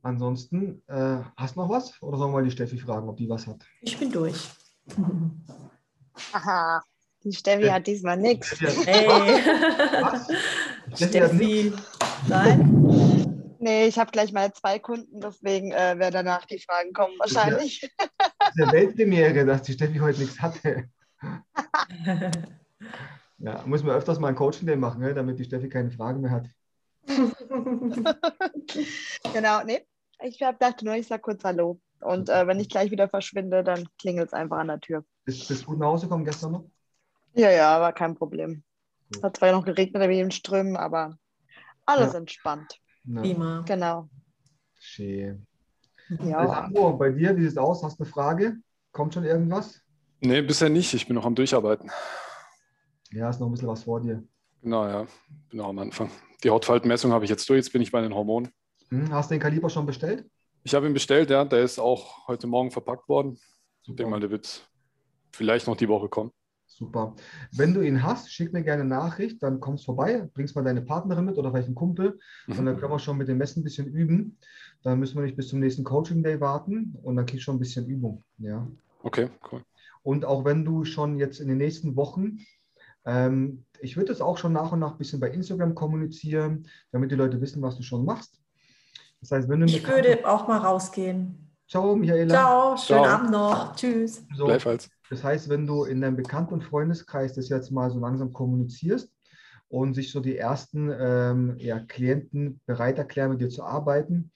Ansonsten, 0.02 0.82
äh, 0.88 1.24
hast 1.38 1.56
du 1.56 1.62
noch 1.62 1.70
was? 1.70 2.02
Oder 2.02 2.18
sollen 2.18 2.32
wir 2.32 2.40
mal 2.40 2.44
die 2.44 2.52
Steffi 2.52 2.78
fragen, 2.78 3.08
ob 3.08 3.18
die 3.18 3.30
was 3.30 3.48
hat? 3.48 3.66
Ich 3.82 3.98
bin 3.98 4.12
durch. 4.12 4.50
Aha. 6.34 6.82
Die 7.24 7.34
Steffi 7.34 7.68
hat 7.68 7.86
diesmal 7.86 8.18
nichts. 8.18 8.60
Hey. 8.86 9.42
Steffi, 10.96 11.74
nein? 12.28 13.56
Nee, 13.60 13.88
ich 13.88 14.00
habe 14.00 14.12
gleich 14.12 14.32
mal 14.32 14.54
zwei 14.54 14.80
Kunden, 14.80 15.20
deswegen 15.20 15.72
äh, 15.72 16.00
werden 16.00 16.14
danach 16.14 16.46
die 16.46 16.60
Fragen 16.60 16.94
kommen 16.94 17.14
wahrscheinlich. 17.20 17.92
Das 17.98 18.52
ist 18.52 18.58
ja 18.58 18.72
Weltpremiere, 18.72 19.46
dass 19.46 19.64
die 19.64 19.74
Steffi 19.74 19.98
heute 19.98 20.22
nichts 20.22 20.42
hatte. 20.42 20.86
ja, 23.40 23.62
muss 23.66 23.84
man 23.84 23.98
öfters 23.98 24.20
mal 24.20 24.30
ein 24.30 24.36
Coaching 24.36 24.66
Day 24.66 24.78
machen, 24.78 25.02
ne, 25.02 25.14
damit 25.14 25.40
die 25.40 25.44
Steffi 25.44 25.68
keine 25.68 25.92
Fragen 25.92 26.22
mehr 26.22 26.32
hat. 26.32 26.48
genau, 29.34 29.64
nee. 29.66 29.86
Ich 30.24 30.38
dachte 30.38 30.86
nur, 30.86 30.96
ich 30.96 31.08
sage 31.08 31.22
kurz 31.22 31.44
Hallo. 31.44 31.82
Und 32.02 32.30
äh, 32.30 32.48
wenn 32.48 32.62
ich 32.62 32.70
gleich 32.70 32.92
wieder 32.92 33.10
verschwinde, 33.10 33.62
dann 33.64 33.90
klingelt 33.98 34.28
es 34.28 34.34
einfach 34.34 34.60
an 34.60 34.68
der 34.68 34.80
Tür. 34.80 35.04
Bist, 35.26 35.50
du 35.50 35.66
gut 35.66 35.80
nach 35.80 35.88
Hause 35.88 36.06
gekommen 36.06 36.24
gestern 36.24 36.54
noch? 36.54 36.64
Ja, 37.40 37.52
ja, 37.52 37.80
war 37.80 37.94
kein 37.94 38.16
Problem. 38.16 38.64
Es 39.10 39.24
hat 39.24 39.38
zwar 39.38 39.54
noch 39.54 39.64
geregnet 39.64 40.10
wie 40.10 40.20
in 40.20 40.30
Strömen, 40.30 40.76
aber 40.76 41.18
alles 41.86 42.12
ja. 42.12 42.20
entspannt. 42.20 42.82
Prima. 43.06 43.64
Genau. 43.66 44.10
Schön. 44.78 45.48
Ja. 46.22 46.46
Sandro, 46.46 46.98
bei 46.98 47.12
dir, 47.12 47.38
wie 47.38 47.42
sieht 47.42 47.52
es 47.52 47.58
aus? 47.58 47.82
Hast 47.82 47.98
du 47.98 48.04
eine 48.04 48.12
Frage? 48.12 48.58
Kommt 48.92 49.14
schon 49.14 49.24
irgendwas? 49.24 49.82
Nee, 50.20 50.42
bisher 50.42 50.68
nicht. 50.68 50.94
Ich 50.94 51.08
bin 51.08 51.16
noch 51.16 51.26
am 51.26 51.34
Durcharbeiten. 51.34 51.90
Ja, 53.12 53.30
ist 53.30 53.40
noch 53.40 53.48
ein 53.48 53.52
bisschen 53.54 53.70
was 53.70 53.84
vor 53.84 54.02
dir. 54.02 54.22
Genau, 54.62 54.86
ja. 54.86 55.08
Bin 55.50 55.60
noch 55.60 55.70
am 55.70 55.80
Anfang. 55.80 56.12
Die 56.44 56.50
Hautfaltenmessung 56.50 57.14
habe 57.14 57.24
ich 57.24 57.30
jetzt 57.30 57.48
durch. 57.48 57.60
Jetzt 57.60 57.72
bin 57.72 57.82
ich 57.82 57.92
bei 57.92 58.02
den 58.02 58.14
Hormonen. 58.14 58.52
Hm, 58.90 59.14
hast 59.14 59.32
du 59.32 59.36
den 59.36 59.42
Kaliber 59.42 59.70
schon 59.70 59.86
bestellt? 59.86 60.30
Ich 60.64 60.76
habe 60.76 60.88
ihn 60.88 60.94
bestellt, 60.94 61.30
ja. 61.30 61.46
Der 61.46 61.62
ist 61.62 61.80
auch 61.80 62.28
heute 62.28 62.48
Morgen 62.48 62.70
verpackt 62.70 63.08
worden. 63.08 63.36
Super. 63.36 63.92
Ich 63.92 63.96
denke 63.96 64.12
mal, 64.12 64.20
der 64.20 64.30
wird 64.30 64.70
vielleicht 65.32 65.68
noch 65.68 65.78
die 65.78 65.88
Woche 65.88 66.10
kommen. 66.10 66.34
Super. 66.80 67.14
Wenn 67.52 67.74
du 67.74 67.82
ihn 67.82 68.04
hast, 68.04 68.32
schick 68.32 68.54
mir 68.54 68.64
gerne 68.64 68.84
eine 68.84 68.90
Nachricht, 68.90 69.44
dann 69.44 69.60
kommst 69.60 69.84
vorbei, 69.84 70.30
bringst 70.34 70.56
mal 70.56 70.64
deine 70.64 70.82
Partnerin 70.82 71.26
mit 71.26 71.38
oder 71.38 71.52
vielleicht 71.52 71.68
einen 71.68 71.76
Kumpel 71.76 72.18
und 72.48 72.56
dann 72.56 72.64
mhm. 72.64 72.80
können 72.80 72.94
wir 72.94 73.00
schon 73.00 73.18
mit 73.18 73.28
dem 73.28 73.38
Messen 73.38 73.60
ein 73.60 73.64
bisschen 73.66 73.88
üben. 73.88 74.38
Dann 74.84 74.98
müssen 74.98 75.18
wir 75.18 75.24
nicht 75.24 75.36
bis 75.36 75.50
zum 75.50 75.60
nächsten 75.60 75.84
Coaching 75.84 76.24
Day 76.24 76.40
warten 76.40 76.98
und 77.04 77.18
dann 77.18 77.26
kriegst 77.26 77.42
du 77.42 77.46
schon 77.46 77.58
ein 77.58 77.60
bisschen 77.60 77.86
Übung. 77.86 78.24
Ja. 78.38 78.66
Okay, 79.04 79.30
cool. 79.52 79.62
Und 80.04 80.24
auch 80.24 80.46
wenn 80.46 80.64
du 80.64 80.86
schon 80.86 81.18
jetzt 81.18 81.42
in 81.42 81.50
den 81.50 81.58
nächsten 81.58 81.98
Wochen, 81.98 82.40
ähm, 83.06 83.66
ich 83.82 83.98
würde 83.98 84.08
das 84.08 84.22
auch 84.22 84.38
schon 84.38 84.54
nach 84.54 84.72
und 84.72 84.80
nach 84.80 84.94
ein 84.94 84.98
bisschen 84.98 85.20
bei 85.20 85.30
Instagram 85.30 85.76
kommunizieren, 85.76 86.66
damit 86.94 87.12
die 87.12 87.16
Leute 87.16 87.42
wissen, 87.42 87.62
was 87.62 87.76
du 87.76 87.84
schon 87.84 88.06
machst. 88.06 88.40
Das 89.20 89.32
heißt, 89.32 89.50
wenn 89.50 89.60
du 89.60 89.66
ich 89.66 89.86
würde 89.86 90.26
auch 90.26 90.48
mal 90.48 90.60
rausgehen. 90.60 91.49
Ciao, 91.70 91.96
Michaela. 91.96 92.34
Ciao, 92.34 92.78
schönen 92.78 93.04
Ciao. 93.04 93.16
Abend 93.16 93.32
noch. 93.32 93.76
Tschüss. 93.76 94.26
So. 94.36 94.46
Gleichfalls. 94.46 94.90
Das 95.12 95.24
heißt, 95.24 95.50
wenn 95.50 95.68
du 95.68 95.84
in 95.84 96.02
deinem 96.02 96.16
Bekannten- 96.16 96.56
und 96.56 96.64
Freundeskreis 96.64 97.36
das 97.36 97.48
jetzt 97.50 97.72
mal 97.72 97.92
so 97.92 98.00
langsam 98.00 98.34
kommunizierst 98.34 99.14
und 99.68 99.94
sich 99.94 100.12
so 100.12 100.20
die 100.20 100.36
ersten 100.36 100.92
ähm, 101.00 101.58
ja, 101.60 101.80
Klienten 101.80 102.60
bereit 102.66 102.98
erklären, 102.98 103.30
mit 103.30 103.42
dir 103.42 103.50
zu 103.50 103.64
arbeiten, 103.64 104.32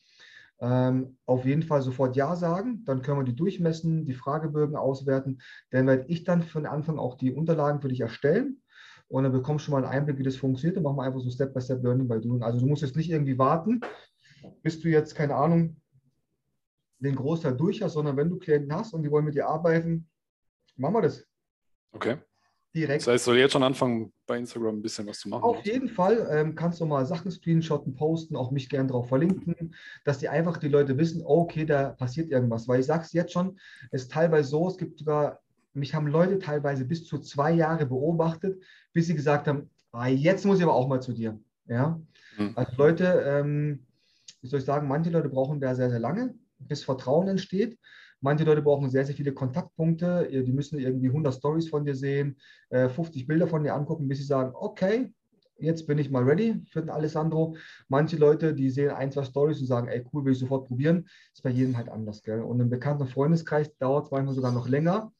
ähm, 0.61 1.17
auf 1.25 1.43
jeden 1.43 1.63
Fall 1.63 1.81
sofort 1.81 2.15
Ja 2.15 2.35
sagen. 2.35 2.83
Dann 2.85 3.01
können 3.01 3.17
wir 3.17 3.23
die 3.23 3.35
durchmessen, 3.35 4.05
die 4.05 4.13
Fragebögen 4.13 4.75
auswerten. 4.75 5.41
Dann 5.71 5.87
werde 5.87 6.05
ich 6.09 6.25
dann 6.25 6.43
von 6.43 6.67
Anfang 6.67 6.99
auch 6.99 7.17
die 7.17 7.33
Unterlagen 7.33 7.81
für 7.81 7.89
dich 7.89 8.01
erstellen. 8.01 8.61
Und 9.07 9.23
dann 9.23 9.31
bekommst 9.31 9.65
du 9.65 9.71
schon 9.71 9.81
mal 9.81 9.87
einen 9.87 9.97
Einblick, 9.97 10.19
wie 10.19 10.23
das 10.23 10.35
funktioniert. 10.35 10.77
Dann 10.77 10.83
machen 10.83 10.97
wir 10.97 11.03
einfach 11.03 11.19
so 11.19 11.31
Step-by-Step-Learning 11.31 12.07
by 12.07 12.21
Doing. 12.21 12.43
Also 12.43 12.59
du 12.59 12.67
musst 12.67 12.83
jetzt 12.83 12.95
nicht 12.95 13.09
irgendwie 13.09 13.39
warten, 13.39 13.81
bis 14.61 14.79
du 14.79 14.89
jetzt, 14.89 15.15
keine 15.15 15.33
Ahnung, 15.33 15.77
den 17.03 17.15
Großteil 17.15 17.55
durch 17.55 17.81
hast, 17.81 17.93
sondern 17.93 18.17
wenn 18.17 18.29
du 18.29 18.37
Klienten 18.37 18.73
hast 18.73 18.93
und 18.93 19.03
die 19.03 19.11
wollen 19.11 19.25
mit 19.25 19.35
dir 19.35 19.47
arbeiten, 19.47 20.07
Machen 20.75 20.95
wir 20.95 21.01
das. 21.03 21.25
Okay. 21.91 22.17
Direkt. 22.75 23.01
Das 23.03 23.13
heißt, 23.13 23.25
soll 23.25 23.37
jetzt 23.37 23.51
schon 23.51 23.61
anfangen, 23.61 24.11
bei 24.25 24.39
Instagram 24.39 24.77
ein 24.77 24.81
bisschen 24.81 25.05
was 25.05 25.19
zu 25.19 25.29
machen? 25.29 25.43
Auf 25.43 25.63
jeden 25.63 25.89
Fall 25.89 26.27
ähm, 26.31 26.55
kannst 26.55 26.81
du 26.81 26.85
mal 26.85 27.05
Sachen 27.05 27.29
screenshotten, 27.29 27.93
posten, 27.93 28.35
auch 28.35 28.49
mich 28.49 28.67
gern 28.67 28.87
drauf 28.87 29.09
verlinken, 29.09 29.75
dass 30.03 30.17
die 30.17 30.27
einfach 30.27 30.57
die 30.57 30.69
Leute 30.69 30.97
wissen, 30.97 31.21
okay, 31.23 31.65
da 31.65 31.89
passiert 31.89 32.31
irgendwas. 32.31 32.67
Weil 32.67 32.79
ich 32.79 32.87
sage 32.87 33.03
es 33.03 33.13
jetzt 33.13 33.31
schon, 33.31 33.59
es 33.91 34.03
ist 34.03 34.11
teilweise 34.11 34.49
so, 34.49 34.67
es 34.67 34.77
gibt 34.77 34.97
sogar, 34.97 35.39
mich 35.73 35.93
haben 35.93 36.07
Leute 36.07 36.39
teilweise 36.39 36.85
bis 36.85 37.05
zu 37.05 37.19
zwei 37.19 37.51
Jahre 37.51 37.85
beobachtet, 37.85 38.59
bis 38.91 39.05
sie 39.05 39.15
gesagt 39.15 39.47
haben, 39.47 39.69
ah, 39.91 40.07
jetzt 40.07 40.43
muss 40.43 40.57
ich 40.57 40.63
aber 40.63 40.73
auch 40.73 40.87
mal 40.87 41.01
zu 41.01 41.13
dir. 41.13 41.39
Ja? 41.67 42.01
Mhm. 42.39 42.53
Also 42.55 42.71
Leute, 42.77 43.23
ähm, 43.27 43.85
wie 44.41 44.47
soll 44.47 44.59
ich 44.59 44.65
sagen, 44.65 44.87
manche 44.87 45.11
Leute 45.11 45.29
brauchen 45.29 45.61
da 45.61 45.75
sehr, 45.75 45.91
sehr 45.91 45.99
lange, 45.99 46.33
bis 46.67 46.83
Vertrauen 46.83 47.27
entsteht. 47.27 47.77
Manche 48.21 48.45
Leute 48.45 48.61
brauchen 48.61 48.89
sehr, 48.89 49.05
sehr 49.05 49.15
viele 49.15 49.33
Kontaktpunkte. 49.33 50.29
Die 50.31 50.53
müssen 50.53 50.79
irgendwie 50.79 51.07
100 51.07 51.33
Stories 51.33 51.69
von 51.69 51.83
dir 51.83 51.95
sehen, 51.95 52.37
50 52.71 53.21
äh, 53.21 53.25
Bilder 53.25 53.47
von 53.47 53.63
dir 53.63 53.73
angucken, 53.73 54.07
bis 54.07 54.19
sie 54.19 54.23
sagen, 54.23 54.53
okay, 54.55 55.11
jetzt 55.59 55.87
bin 55.87 55.97
ich 55.97 56.09
mal 56.09 56.23
ready 56.23 56.61
für 56.69 56.81
den 56.81 56.89
Alessandro. 56.89 57.55
Manche 57.87 58.17
Leute, 58.17 58.53
die 58.53 58.69
sehen 58.69 58.91
ein, 58.91 59.11
zwei 59.11 59.23
Stories 59.23 59.59
und 59.59 59.67
sagen, 59.67 59.87
ey, 59.87 60.05
cool, 60.13 60.25
will 60.25 60.33
ich 60.33 60.39
sofort 60.39 60.67
probieren. 60.67 61.03
Das 61.03 61.39
ist 61.39 61.43
bei 61.43 61.49
jedem 61.49 61.77
halt 61.77 61.89
anders. 61.89 62.23
Gell? 62.23 62.41
Und 62.41 62.59
im 62.59 62.69
bekannten 62.69 63.07
Freundeskreis 63.07 63.75
dauert 63.77 64.05
es 64.05 64.11
manchmal 64.11 64.35
sogar 64.35 64.51
noch 64.51 64.67
länger, 64.67 65.11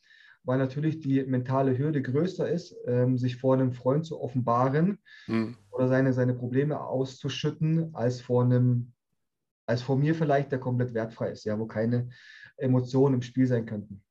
weil 0.43 0.57
natürlich 0.57 0.99
die 0.99 1.23
mentale 1.23 1.77
Hürde 1.77 2.01
größer 2.01 2.49
ist, 2.49 2.75
ähm, 2.85 3.17
sich 3.17 3.37
vor 3.37 3.53
einem 3.53 3.71
Freund 3.71 4.05
zu 4.05 4.21
offenbaren 4.21 4.99
mhm. 5.27 5.57
oder 5.71 5.87
seine, 5.87 6.13
seine 6.13 6.33
Probleme 6.33 6.81
auszuschütten, 6.81 7.93
als 7.93 8.21
vor 8.21 8.43
einem, 8.43 8.93
als 9.65 9.81
vor 9.81 9.97
mir 9.97 10.15
vielleicht, 10.15 10.51
der 10.51 10.59
komplett 10.59 10.93
wertfrei 10.93 11.31
ist, 11.31 11.45
ja, 11.45 11.57
wo 11.57 11.65
keine 11.65 12.09
Emotionen 12.57 13.15
im 13.15 13.21
Spiel 13.21 13.47
sein 13.47 13.65
könnten. 13.65 14.03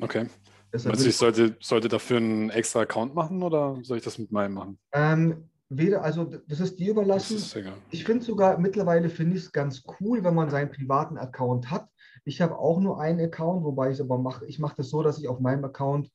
Okay. 0.00 0.26
Deshalb 0.72 0.96
du, 0.96 1.04
ich 1.04 1.16
sollte, 1.16 1.56
sollte 1.60 1.88
dafür 1.88 2.18
einen 2.18 2.50
extra 2.50 2.80
Account 2.80 3.14
machen 3.14 3.42
oder 3.42 3.78
soll 3.82 3.98
ich 3.98 4.04
das 4.04 4.18
mit 4.18 4.30
meinem 4.30 4.54
machen? 4.54 4.78
Ähm, 4.92 5.50
weder, 5.68 6.02
also 6.02 6.24
das 6.24 6.60
ist 6.60 6.78
dir 6.78 6.92
überlassen. 6.92 7.36
Ist 7.36 7.58
ich 7.90 8.04
finde 8.04 8.24
sogar, 8.24 8.58
mittlerweile 8.58 9.08
finde 9.08 9.36
ich 9.36 9.44
es 9.44 9.52
ganz 9.52 9.82
cool, 10.00 10.22
wenn 10.22 10.34
man 10.34 10.48
seinen 10.48 10.70
privaten 10.70 11.18
Account 11.18 11.70
hat. 11.70 11.88
Ich 12.24 12.40
habe 12.40 12.58
auch 12.58 12.80
nur 12.80 13.00
einen 13.00 13.20
Account, 13.20 13.64
wobei 13.64 13.90
ich 13.90 14.00
aber 14.00 14.18
mache, 14.18 14.46
ich 14.46 14.58
mache 14.58 14.76
das 14.76 14.90
so, 14.90 15.02
dass 15.02 15.18
ich 15.18 15.26
auf 15.26 15.40
meinem 15.40 15.64
Account, 15.64 16.10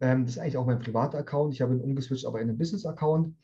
ähm, 0.00 0.24
das 0.24 0.36
ist 0.36 0.38
eigentlich 0.38 0.56
auch 0.56 0.66
mein 0.66 0.80
privater 0.80 1.18
Account, 1.18 1.54
ich 1.54 1.62
habe 1.62 1.74
ihn 1.74 1.80
umgeswitcht, 1.80 2.26
aber 2.26 2.40
in 2.40 2.48
einen 2.48 2.58
Business-Account. 2.58 3.34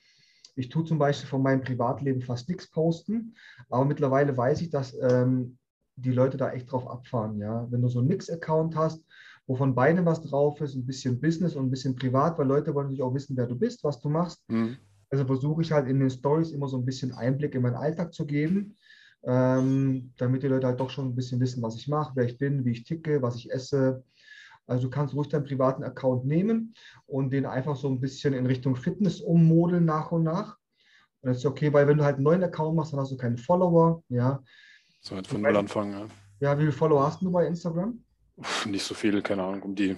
Ich 0.57 0.69
tue 0.71 0.85
zum 0.85 0.99
Beispiel 0.99 1.29
von 1.29 1.43
meinem 1.43 1.61
Privatleben 1.61 2.23
fast 2.23 2.49
nichts 2.49 2.71
posten, 2.71 3.35
aber 3.69 3.85
mittlerweile 3.85 4.37
weiß 4.37 4.63
ich, 4.63 4.71
dass 4.71 4.97
ähm, 5.01 5.59
die 5.97 6.13
Leute 6.13 6.37
da 6.37 6.51
echt 6.53 6.71
drauf 6.73 6.89
abfahren. 6.89 7.39
Ja? 7.39 7.67
Wenn 7.71 7.83
du 7.83 7.89
so 7.89 8.01
einen 8.01 8.09
Mix-Account 8.09 8.77
hast, 8.77 9.05
wo 9.47 9.55
von 9.55 9.75
beiden 9.75 10.05
was 10.05 10.23
drauf 10.23 10.61
ist, 10.61 10.75
ein 10.75 10.87
bisschen 10.87 11.21
Business 11.21 11.55
und 11.55 11.67
ein 11.67 11.71
bisschen 11.71 11.95
privat, 11.95 12.39
weil 12.39 12.47
Leute 12.47 12.75
wollen 12.75 12.87
natürlich 12.87 13.03
auch 13.03 13.15
wissen, 13.15 13.37
wer 13.37 13.47
du 13.47 13.57
bist, 13.57 13.85
was 13.85 14.01
du 14.01 14.09
machst. 14.09 14.43
Mhm. 14.49 14.77
Also 15.11 15.25
versuche 15.25 15.63
ich 15.63 15.71
halt 15.71 15.89
in 15.89 16.01
den 16.01 16.11
Stories 16.11 16.51
immer 16.51 16.69
so 16.69 16.79
ein 16.79 16.85
bisschen 16.85 17.13
Einblick 17.13 17.55
in 17.55 17.63
meinen 17.63 17.77
Alltag 17.77 18.13
zu 18.13 18.27
geben, 18.27 18.77
ähm, 19.25 20.13
damit 20.17 20.43
die 20.43 20.49
Leute 20.49 20.67
halt 20.67 20.81
doch 20.81 20.91
schon 20.91 21.07
ein 21.09 21.15
bisschen 21.15 21.41
wissen, 21.41 21.63
was 21.63 21.77
ich 21.77 21.87
mache, 21.87 22.13
wer 22.17 22.25
ich 22.25 22.39
bin, 22.39 22.65
wie 22.65 22.73
ich 22.73 22.85
ticke, 22.85 23.23
was 23.23 23.37
ich 23.37 23.53
esse. 23.53 24.03
Also 24.67 24.85
du 24.85 24.91
kannst 24.91 25.15
ruhig 25.15 25.29
deinen 25.29 25.45
privaten 25.45 25.85
Account 25.85 26.25
nehmen 26.25 26.75
und 27.07 27.31
den 27.31 27.47
einfach 27.47 27.77
so 27.77 27.89
ein 27.89 28.01
bisschen 28.01 28.35
in 28.35 28.47
Richtung 28.47 28.77
Fitness 28.77 29.21
ummodeln 29.21 29.85
nach 29.85 30.11
und 30.13 30.25
nach. 30.25 30.57
Und 31.21 31.31
das 31.31 31.39
ist 31.39 31.47
okay, 31.47 31.73
weil 31.73 31.87
wenn 31.87 31.99
du 31.99 32.05
halt 32.05 32.17
einen 32.17 32.25
neuen 32.25 32.45
Account 32.45 32.77
machst, 32.77 32.93
dann 32.93 33.01
hast 33.01 33.13
du 33.13 33.17
keine 33.17 33.39
Follower. 33.39 34.03
Ja, 34.09 34.43
So 35.01 35.15
halt 35.15 35.27
von 35.27 35.43
null 35.43 35.57
anfangen. 35.57 35.93
Ja. 35.93 36.07
ja 36.41 36.59
wie 36.59 36.63
viele 36.63 36.73
Follower 36.73 37.07
hast 37.07 37.23
du 37.23 37.31
bei 37.31 37.47
Instagram? 37.47 38.03
Nicht 38.67 38.85
so 38.85 38.95
viel, 38.95 39.23
keine 39.23 39.43
Ahnung, 39.43 39.63
um 39.63 39.75
die 39.75 39.97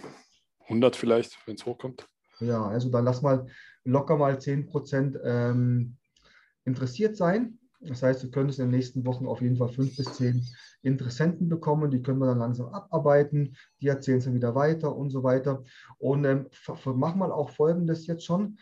100 0.64 0.94
vielleicht, 0.94 1.36
wenn 1.46 1.56
es 1.56 1.64
hochkommt. 1.64 2.06
Ja, 2.40 2.66
also 2.66 2.90
dann 2.90 3.04
lass 3.04 3.22
mal 3.22 3.46
locker 3.84 4.16
mal 4.16 4.34
10% 4.36 5.18
ähm, 5.24 5.96
interessiert 6.64 7.16
sein. 7.16 7.57
Das 7.80 8.02
heißt, 8.02 8.22
du 8.22 8.30
könntest 8.30 8.58
in 8.58 8.66
den 8.66 8.76
nächsten 8.76 9.06
Wochen 9.06 9.26
auf 9.26 9.40
jeden 9.40 9.56
Fall 9.56 9.68
fünf 9.68 9.96
bis 9.96 10.12
zehn 10.14 10.44
Interessenten 10.82 11.48
bekommen. 11.48 11.90
Die 11.90 12.02
können 12.02 12.18
wir 12.18 12.26
dann 12.26 12.38
langsam 12.38 12.66
abarbeiten. 12.68 13.56
Die 13.80 13.88
erzählen 13.88 14.18
es 14.18 14.24
dann 14.24 14.34
wieder 14.34 14.54
weiter 14.54 14.94
und 14.96 15.10
so 15.10 15.22
weiter. 15.22 15.62
Und 15.98 16.24
ähm, 16.24 16.46
mach 16.84 17.14
mal 17.14 17.30
auch 17.30 17.50
Folgendes 17.50 18.06
jetzt 18.06 18.24
schon. 18.24 18.58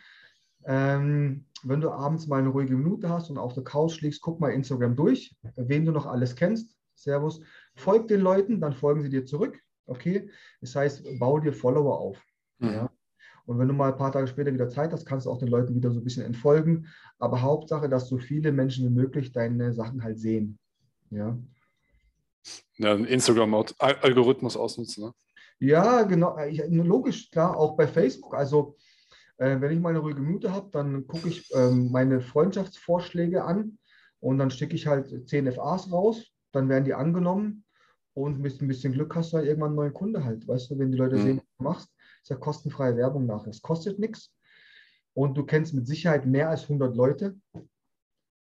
Ähm, 0.65 1.45
wenn 1.63 1.81
du 1.81 1.89
abends 1.89 2.27
mal 2.27 2.39
eine 2.39 2.49
ruhige 2.49 2.75
Minute 2.75 3.09
hast 3.09 3.29
und 3.29 3.37
auf 3.37 3.53
der 3.53 3.63
Couch 3.63 4.01
liegst, 4.01 4.21
guck 4.21 4.39
mal 4.39 4.51
Instagram 4.51 4.95
durch, 4.95 5.35
wen 5.55 5.85
du 5.85 5.91
noch 5.91 6.05
alles 6.05 6.35
kennst. 6.35 6.77
Servus. 6.93 7.41
Folg 7.75 8.07
den 8.07 8.21
Leuten, 8.21 8.59
dann 8.59 8.73
folgen 8.73 9.01
sie 9.01 9.09
dir 9.09 9.25
zurück. 9.25 9.59
Okay? 9.85 10.29
Das 10.61 10.75
heißt, 10.75 11.19
bau 11.19 11.39
dir 11.39 11.53
Follower 11.53 11.99
auf. 11.99 12.21
Mhm. 12.59 12.69
Ja. 12.69 12.86
Und 13.47 13.57
wenn 13.59 13.67
du 13.69 13.73
mal 13.73 13.91
ein 13.91 13.97
paar 13.97 14.11
Tage 14.11 14.27
später 14.27 14.53
wieder 14.53 14.69
Zeit 14.69 14.91
hast, 14.91 15.05
kannst 15.05 15.25
du 15.25 15.31
auch 15.31 15.39
den 15.39 15.47
Leuten 15.47 15.73
wieder 15.73 15.89
so 15.91 15.99
ein 15.99 16.03
bisschen 16.03 16.23
entfolgen. 16.25 16.87
Aber 17.17 17.41
Hauptsache, 17.41 17.87
dass 17.89 18.07
so 18.09 18.17
viele 18.17 18.51
Menschen 18.51 18.85
wie 18.85 18.93
möglich 18.93 19.31
deine 19.31 19.73
Sachen 19.73 20.03
halt 20.03 20.19
sehen. 20.19 20.59
Ja, 21.09 21.37
Ja, 22.75 22.93
Instagram-Algorithmus 22.93 24.57
ausnutzen. 24.57 25.05
Ne? 25.05 25.13
ja 25.59 26.03
genau. 26.03 26.37
Ich, 26.45 26.61
logisch, 26.69 27.31
klar, 27.31 27.55
auch 27.57 27.75
bei 27.77 27.87
Facebook. 27.87 28.35
Also, 28.35 28.75
äh, 29.37 29.59
wenn 29.61 29.71
ich 29.71 29.79
mal 29.79 29.89
eine 29.89 29.99
ruhige 29.99 30.21
Minute 30.21 30.51
habe, 30.51 30.69
dann 30.71 31.07
gucke 31.07 31.29
ich 31.29 31.49
ähm, 31.55 31.89
meine 31.91 32.19
Freundschaftsvorschläge 32.21 33.43
an 33.45 33.77
und 34.19 34.37
dann 34.39 34.51
schicke 34.51 34.75
ich 34.75 34.87
halt 34.87 35.29
10 35.29 35.51
FAs 35.53 35.91
raus. 35.91 36.25
Dann 36.51 36.67
werden 36.69 36.85
die 36.85 36.93
angenommen 36.93 37.63
und 38.13 38.39
mit 38.39 38.61
ein 38.61 38.67
bisschen 38.67 38.93
Glück 38.93 39.15
hast 39.15 39.31
du 39.31 39.37
halt 39.37 39.47
irgendwann 39.47 39.69
einen 39.69 39.75
neuen 39.77 39.93
Kunde 39.93 40.23
halt. 40.23 40.47
Weißt 40.47 40.69
du, 40.71 40.79
wenn 40.79 40.91
die 40.91 40.97
Leute 40.97 41.15
Mhm. 41.17 41.21
sehen, 41.21 41.37
was 41.37 41.57
du 41.57 41.63
machst, 41.63 41.89
ist 42.27 42.29
ja 42.29 42.35
kostenfreie 42.35 42.97
Werbung 42.97 43.25
nachher. 43.25 43.51
Es 43.51 43.61
kostet 43.61 43.99
nichts. 43.99 44.33
Und 45.13 45.37
du 45.37 45.45
kennst 45.45 45.73
mit 45.73 45.87
Sicherheit 45.87 46.25
mehr 46.25 46.49
als 46.49 46.63
100 46.63 46.95
Leute. 46.95 47.35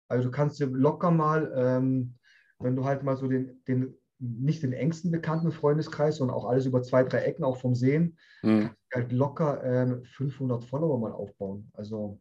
Also 0.09 0.25
du 0.25 0.31
kannst 0.31 0.59
dir 0.59 0.67
locker 0.67 1.11
mal, 1.11 1.53
ähm, 1.55 2.15
wenn 2.59 2.77
du 2.77 2.85
halt 2.85 3.03
mal 3.03 3.17
so 3.17 3.29
den, 3.29 3.63
den, 3.69 3.95
nicht 4.19 4.63
den 4.63 4.73
engsten 4.73 5.11
bekannten 5.11 5.53
Freundeskreis, 5.53 6.17
sondern 6.17 6.37
auch 6.37 6.47
alles 6.47 6.65
über 6.65 6.83
zwei, 6.83 7.05
drei 7.05 7.19
Ecken, 7.19 7.45
auch 7.45 7.59
vom 7.59 7.75
Sehen, 7.75 8.17
Mhm. 8.43 8.71
halt 8.93 9.13
locker 9.13 9.63
ähm, 9.63 10.05
500 10.05 10.65
Follower 10.65 10.99
mal 10.99 11.13
aufbauen. 11.13 11.71
Also, 11.75 12.19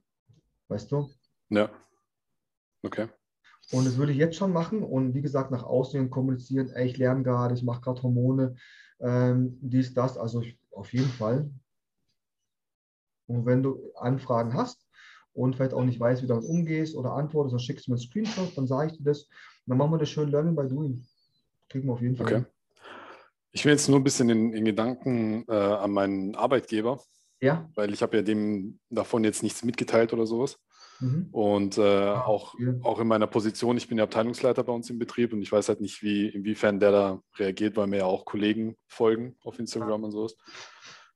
weißt 0.67 0.91
du? 0.91 1.09
Ja. 1.49 1.69
Okay. 2.83 3.07
Und 3.71 3.85
das 3.85 3.95
würde 3.97 4.11
ich 4.11 4.17
jetzt 4.17 4.35
schon 4.35 4.51
machen 4.51 4.83
und 4.83 5.13
wie 5.13 5.21
gesagt, 5.21 5.49
nach 5.49 5.63
außen 5.63 6.09
kommunizieren, 6.09 6.69
ey, 6.71 6.87
ich 6.87 6.97
lerne 6.97 7.23
gerade, 7.23 7.53
ich 7.53 7.63
mache 7.63 7.81
gerade 7.81 8.03
Hormone, 8.03 8.55
ähm, 8.99 9.57
dies, 9.61 9.93
das, 9.93 10.17
also 10.17 10.41
ich, 10.41 10.59
auf 10.75 10.93
jeden 10.93 11.09
Fall. 11.09 11.49
Und 13.27 13.45
wenn 13.45 13.63
du 13.63 13.91
Anfragen 13.95 14.53
hast 14.53 14.85
und 15.33 15.55
vielleicht 15.55 15.73
auch 15.73 15.83
nicht 15.83 15.99
weißt, 15.99 16.21
wie 16.21 16.27
du 16.27 16.33
damit 16.33 16.47
umgehst 16.49 16.95
oder 16.95 17.13
antwortest, 17.13 17.53
dann 17.53 17.59
schickst 17.59 17.87
du 17.87 17.91
mir 17.91 17.97
einen 17.97 18.05
Screenshot, 18.05 18.57
dann 18.57 18.67
sage 18.67 18.91
ich 18.91 18.97
dir 18.97 19.03
das. 19.03 19.23
Und 19.23 19.29
dann 19.67 19.77
machen 19.77 19.91
wir 19.91 19.97
das 19.97 20.09
schön 20.09 20.29
Learning 20.29 20.55
by 20.55 20.67
Doing. 20.67 21.05
Kriegen 21.69 21.87
wir 21.87 21.93
auf 21.93 22.01
jeden 22.01 22.15
Fall. 22.15 22.25
Okay. 22.27 22.45
Ich 23.51 23.63
will 23.65 23.71
jetzt 23.71 23.87
nur 23.87 23.99
ein 23.99 24.03
bisschen 24.03 24.29
in, 24.29 24.53
in 24.53 24.65
Gedanken 24.65 25.45
äh, 25.47 25.53
an 25.53 25.91
meinen 25.91 26.35
Arbeitgeber, 26.35 26.99
Ja. 27.39 27.69
weil 27.75 27.93
ich 27.93 28.01
habe 28.01 28.17
ja 28.17 28.23
dem 28.23 28.79
davon 28.89 29.23
jetzt 29.23 29.43
nichts 29.43 29.63
mitgeteilt 29.63 30.11
oder 30.11 30.25
sowas. 30.25 30.59
Mhm. 31.03 31.27
Und 31.31 31.77
äh, 31.77 31.81
auch, 31.81 32.57
ja. 32.57 32.73
auch 32.81 32.99
in 32.99 33.07
meiner 33.07 33.27
Position, 33.27 33.75
ich 33.75 33.89
bin 33.89 33.97
ja 33.97 34.05
Abteilungsleiter 34.05 34.63
bei 34.63 34.71
uns 34.71 34.89
im 34.89 34.99
Betrieb 34.99 35.33
und 35.33 35.41
ich 35.41 35.51
weiß 35.51 35.67
halt 35.67 35.81
nicht, 35.81 36.01
wie, 36.01 36.29
inwiefern 36.29 36.79
der 36.79 36.91
da 36.91 37.21
reagiert, 37.37 37.75
weil 37.75 37.87
mir 37.87 37.97
ja 37.97 38.05
auch 38.05 38.23
Kollegen 38.23 38.77
folgen 38.87 39.35
auf 39.43 39.59
Instagram 39.59 40.05
und 40.05 40.11
sowas. 40.11 40.37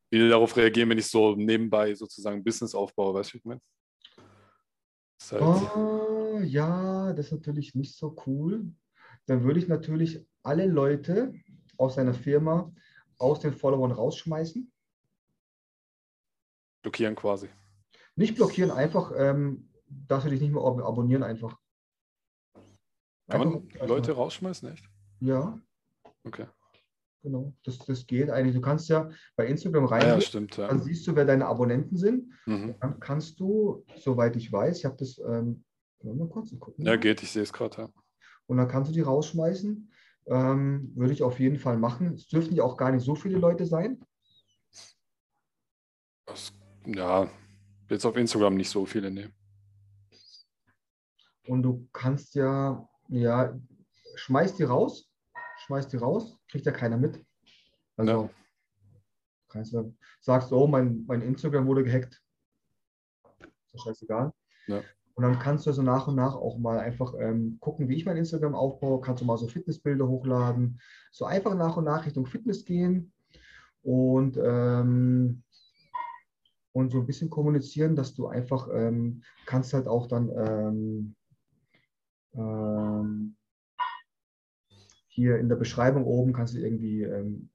Wie 0.10 0.19
die 0.19 0.30
darauf 0.30 0.58
reagieren, 0.58 0.89
wenn 0.89 0.97
ich 0.97 1.08
so 1.08 1.36
nebenbei 1.36 1.95
sozusagen 1.95 2.43
Business 2.43 2.76
aufbaue, 2.76 3.13
weißt 3.13 3.30
du, 3.30 3.34
wie 3.34 3.38
ich 3.38 3.45
meine? 3.45 3.62
Ist 5.19 5.32
halt, 5.32 5.41
Oh, 5.41 6.39
ja, 6.43 7.13
das 7.13 7.28
ist 7.28 7.32
natürlich 7.32 7.73
nicht 7.73 7.95
so 7.95 8.15
cool. 8.26 8.65
Dann 9.26 9.43
würde 9.43 9.60
ich 9.60 9.69
natürlich 9.69 10.26
alle 10.43 10.65
Leute 10.65 11.34
aus 11.78 11.95
seiner 11.95 12.13
Firma 12.13 12.73
aus 13.17 13.39
den 13.39 13.54
Followern 13.54 13.91
rausschmeißen. 13.91 14.69
blockieren 16.82 17.15
quasi. 17.15 17.50
Nicht 18.15 18.36
blockieren, 18.36 18.71
einfach, 18.71 19.12
ähm, 19.15 19.69
dass 19.89 20.23
wir 20.23 20.32
dich 20.32 20.41
nicht 20.41 20.52
mehr 20.54 20.63
ab 20.63 20.80
abonnieren, 20.80 21.23
einfach. 21.23 21.58
Kann 23.30 23.39
man 23.39 23.54
Einfach- 23.67 23.88
Leute 23.88 24.12
rausschmeißen, 24.13 24.71
echt? 24.71 24.89
Ja, 25.19 25.60
Okay. 26.23 26.45
genau. 27.23 27.54
Das, 27.63 27.78
das 27.80 28.06
geht 28.08 28.30
eigentlich. 28.30 28.56
Du 28.56 28.62
kannst 28.62 28.88
ja 28.89 29.10
bei 29.36 29.47
Instagram 29.47 29.86
Ah, 29.86 29.89
reingehen, 29.89 30.13
ja, 30.15 30.21
stimmt. 30.21 30.56
Ja. 30.58 30.67
dann 30.67 30.82
siehst 30.82 31.06
du, 31.08 31.15
wer 31.15 31.26
deine 31.26 31.45
Abonnenten 31.47 31.97
sind. 31.97 32.32
Mhm. 32.45 32.76
Dann 32.80 33.00
kannst 33.00 33.39
du, 33.39 33.86
soweit 33.97 34.36
ich 34.38 34.52
weiß, 34.52 34.78
ich 34.78 34.86
habe 34.86 34.95
das, 34.97 35.17
ähm, 35.19 35.63
mal 36.04 36.28
kurz 36.30 36.58
gucken. 36.60 36.86
ja, 36.86 36.95
geht, 36.95 37.21
ich 37.23 37.32
sehe 37.32 37.43
es 37.43 37.52
gerade. 37.52 37.82
Ja. 37.82 37.89
Und 38.45 38.58
dann 38.58 38.67
kannst 38.67 38.89
du 38.91 38.93
die 38.93 39.02
rausschmeißen. 39.02 39.91
Ähm, 40.28 40.91
würde 40.95 41.13
ich 41.13 41.23
auf 41.23 41.39
jeden 41.39 41.58
Fall 41.58 41.78
machen. 41.78 42.13
Es 42.13 42.28
dürften 42.28 42.54
ja 42.56 42.63
auch 42.63 42.76
gar 42.78 42.91
nicht 42.91 43.04
so 43.04 43.15
viele 43.15 43.38
Leute 43.39 43.65
sein. 43.65 44.02
Das, 46.26 46.54
ja, 46.86 47.30
jetzt 47.89 48.06
auf 48.06 48.15
Instagram 48.17 48.56
nicht 48.56 48.69
so 48.69 48.86
viele 48.86 49.10
nehmen. 49.12 49.34
Und 51.48 51.64
du 51.64 51.88
kannst 51.94 52.36
ja, 52.36 52.88
ja, 53.10 53.58
schmeiß 54.16 54.56
die 54.56 54.64
raus, 54.64 55.12
schmeiß 55.66 55.88
die 55.88 55.98
raus, 55.98 56.38
kriegt 56.50 56.66
ja 56.66 56.72
keiner 56.72 56.98
mit. 56.98 57.24
Also 57.96 58.12
Ja. 58.12 58.30
kannst 59.48 59.74
du 59.74 59.96
sagst, 60.22 60.52
oh, 60.52 60.68
mein, 60.68 61.06
mein 61.08 61.22
Instagram 61.22 61.66
wurde 61.68 61.84
gehackt. 61.84 62.22
Ist 63.40 63.74
ja 63.74 63.80
scheißegal. 63.80 64.34
Ja. 64.68 64.82
Und 65.16 65.24
dann 65.24 65.40
kannst 65.40 65.66
du 65.66 65.72
so 65.72 65.82
nach 65.82 66.08
und 66.08 66.16
nach 66.16 66.36
auch 66.36 66.60
mal 66.60 66.78
einfach 66.78 67.16
ähm, 67.18 67.58
gucken, 67.60 67.90
wie 67.90 67.96
ich 67.96 68.06
mein 68.06 68.18
Instagram 68.18 68.54
aufbaue. 68.54 69.02
Kannst 69.02 69.22
du 69.22 69.26
mal 69.26 69.38
so 69.38 69.48
Fitnessbilder 69.48 70.08
hochladen. 70.08 70.80
So 71.12 71.26
einfach 71.26 71.56
nach 71.56 71.76
und 71.76 71.86
nach 71.86 72.06
Richtung 72.06 72.28
Fitness 72.28 72.66
gehen 72.66 73.12
und, 73.82 74.38
ähm, 74.38 75.42
und 76.74 76.92
so 76.92 77.00
ein 77.00 77.08
bisschen 77.08 77.32
kommunizieren, 77.32 77.96
dass 77.96 78.14
du 78.14 78.28
einfach 78.28 78.68
ähm, 78.72 79.24
kannst 79.48 79.74
halt 79.74 79.88
auch 79.88 80.06
dann 80.06 81.16
ähm, 82.34 83.36
hier 85.08 85.38
in 85.38 85.50
der 85.50 85.56
Beschreibung 85.56 86.06
oben 86.06 86.34
kannst 86.34 86.54
du 86.54 86.60
irgendwie 86.60 87.04
ähm, 87.04 87.50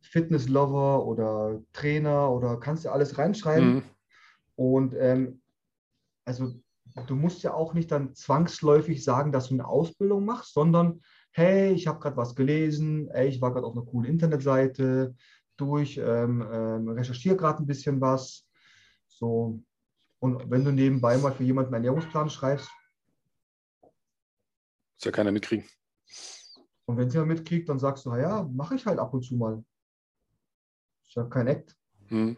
Fitness-Lover 0.00 1.06
oder 1.06 1.62
Trainer 1.72 2.30
oder 2.30 2.58
kannst 2.58 2.84
du 2.84 2.90
alles 2.90 3.18
reinschreiben. 3.18 3.74
Mhm. 3.74 3.82
Und 4.56 4.94
ähm, 4.98 5.40
also 6.24 6.54
du 7.06 7.14
musst 7.14 7.42
ja 7.42 7.54
auch 7.54 7.74
nicht 7.74 7.90
dann 7.90 8.14
zwangsläufig 8.14 9.04
sagen, 9.04 9.32
dass 9.32 9.48
du 9.48 9.54
eine 9.54 9.66
Ausbildung 9.66 10.24
machst, 10.24 10.54
sondern 10.54 11.00
hey, 11.32 11.72
ich 11.72 11.86
habe 11.86 12.00
gerade 12.00 12.16
was 12.16 12.34
gelesen, 12.34 13.08
ey, 13.08 13.28
ich 13.28 13.40
war 13.40 13.52
gerade 13.52 13.66
auf 13.66 13.74
einer 13.74 13.86
coolen 13.86 14.10
Internetseite, 14.10 15.14
durch, 15.56 15.98
ähm, 15.98 16.44
ähm, 16.52 16.88
recherchiere 16.88 17.36
gerade 17.36 17.62
ein 17.62 17.66
bisschen 17.66 18.00
was. 18.00 18.46
So. 19.08 19.60
Und 20.18 20.50
wenn 20.50 20.64
du 20.64 20.72
nebenbei 20.72 21.16
mal 21.18 21.32
für 21.32 21.44
jemanden 21.44 21.74
einen 21.74 21.84
Ernährungsplan 21.84 22.30
schreibst, 22.30 22.70
Muss 25.02 25.06
ja 25.06 25.10
keiner 25.10 25.32
mitkriegen. 25.32 25.66
und 26.84 26.96
wenn 26.96 27.10
sie 27.10 27.18
mal 27.18 27.26
mitkriegt, 27.26 27.68
dann 27.68 27.80
sagst 27.80 28.06
du, 28.06 28.10
"Na 28.10 28.20
ja, 28.20 28.42
mache 28.44 28.76
ich 28.76 28.86
halt 28.86 29.00
ab 29.00 29.12
und 29.12 29.24
zu 29.24 29.34
mal. 29.34 29.64
Ich 31.08 31.16
habe 31.16 31.28
kein 31.28 31.48
Act. 31.48 31.76
Mhm. 32.08 32.36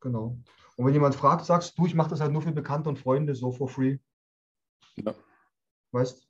Genau. 0.00 0.36
Und 0.76 0.86
wenn 0.86 0.92
jemand 0.92 1.14
fragt, 1.14 1.44
sagst 1.46 1.78
du, 1.78 1.86
ich 1.86 1.94
mache 1.94 2.10
das 2.10 2.20
halt 2.20 2.32
nur 2.32 2.42
für 2.42 2.50
Bekannte 2.50 2.88
und 2.88 2.98
Freunde, 2.98 3.36
so 3.36 3.52
for 3.52 3.68
free. 3.68 3.98
Ja. 4.96 5.14
Weißt 5.92 6.26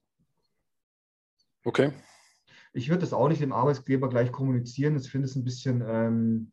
Okay. 1.65 1.93
ich 2.75 2.91
würde 2.91 3.01
das 3.01 3.15
auch 3.15 3.29
nicht 3.29 3.41
dem 3.41 3.53
Arbeitgeber 3.55 4.11
gleich 4.11 4.31
kommunizieren. 4.31 4.97
Ich 4.97 5.11
finde 5.11 5.29
es 5.29 5.35
ein 5.35 5.45
bisschen, 5.45 5.83
ähm, 5.87 6.53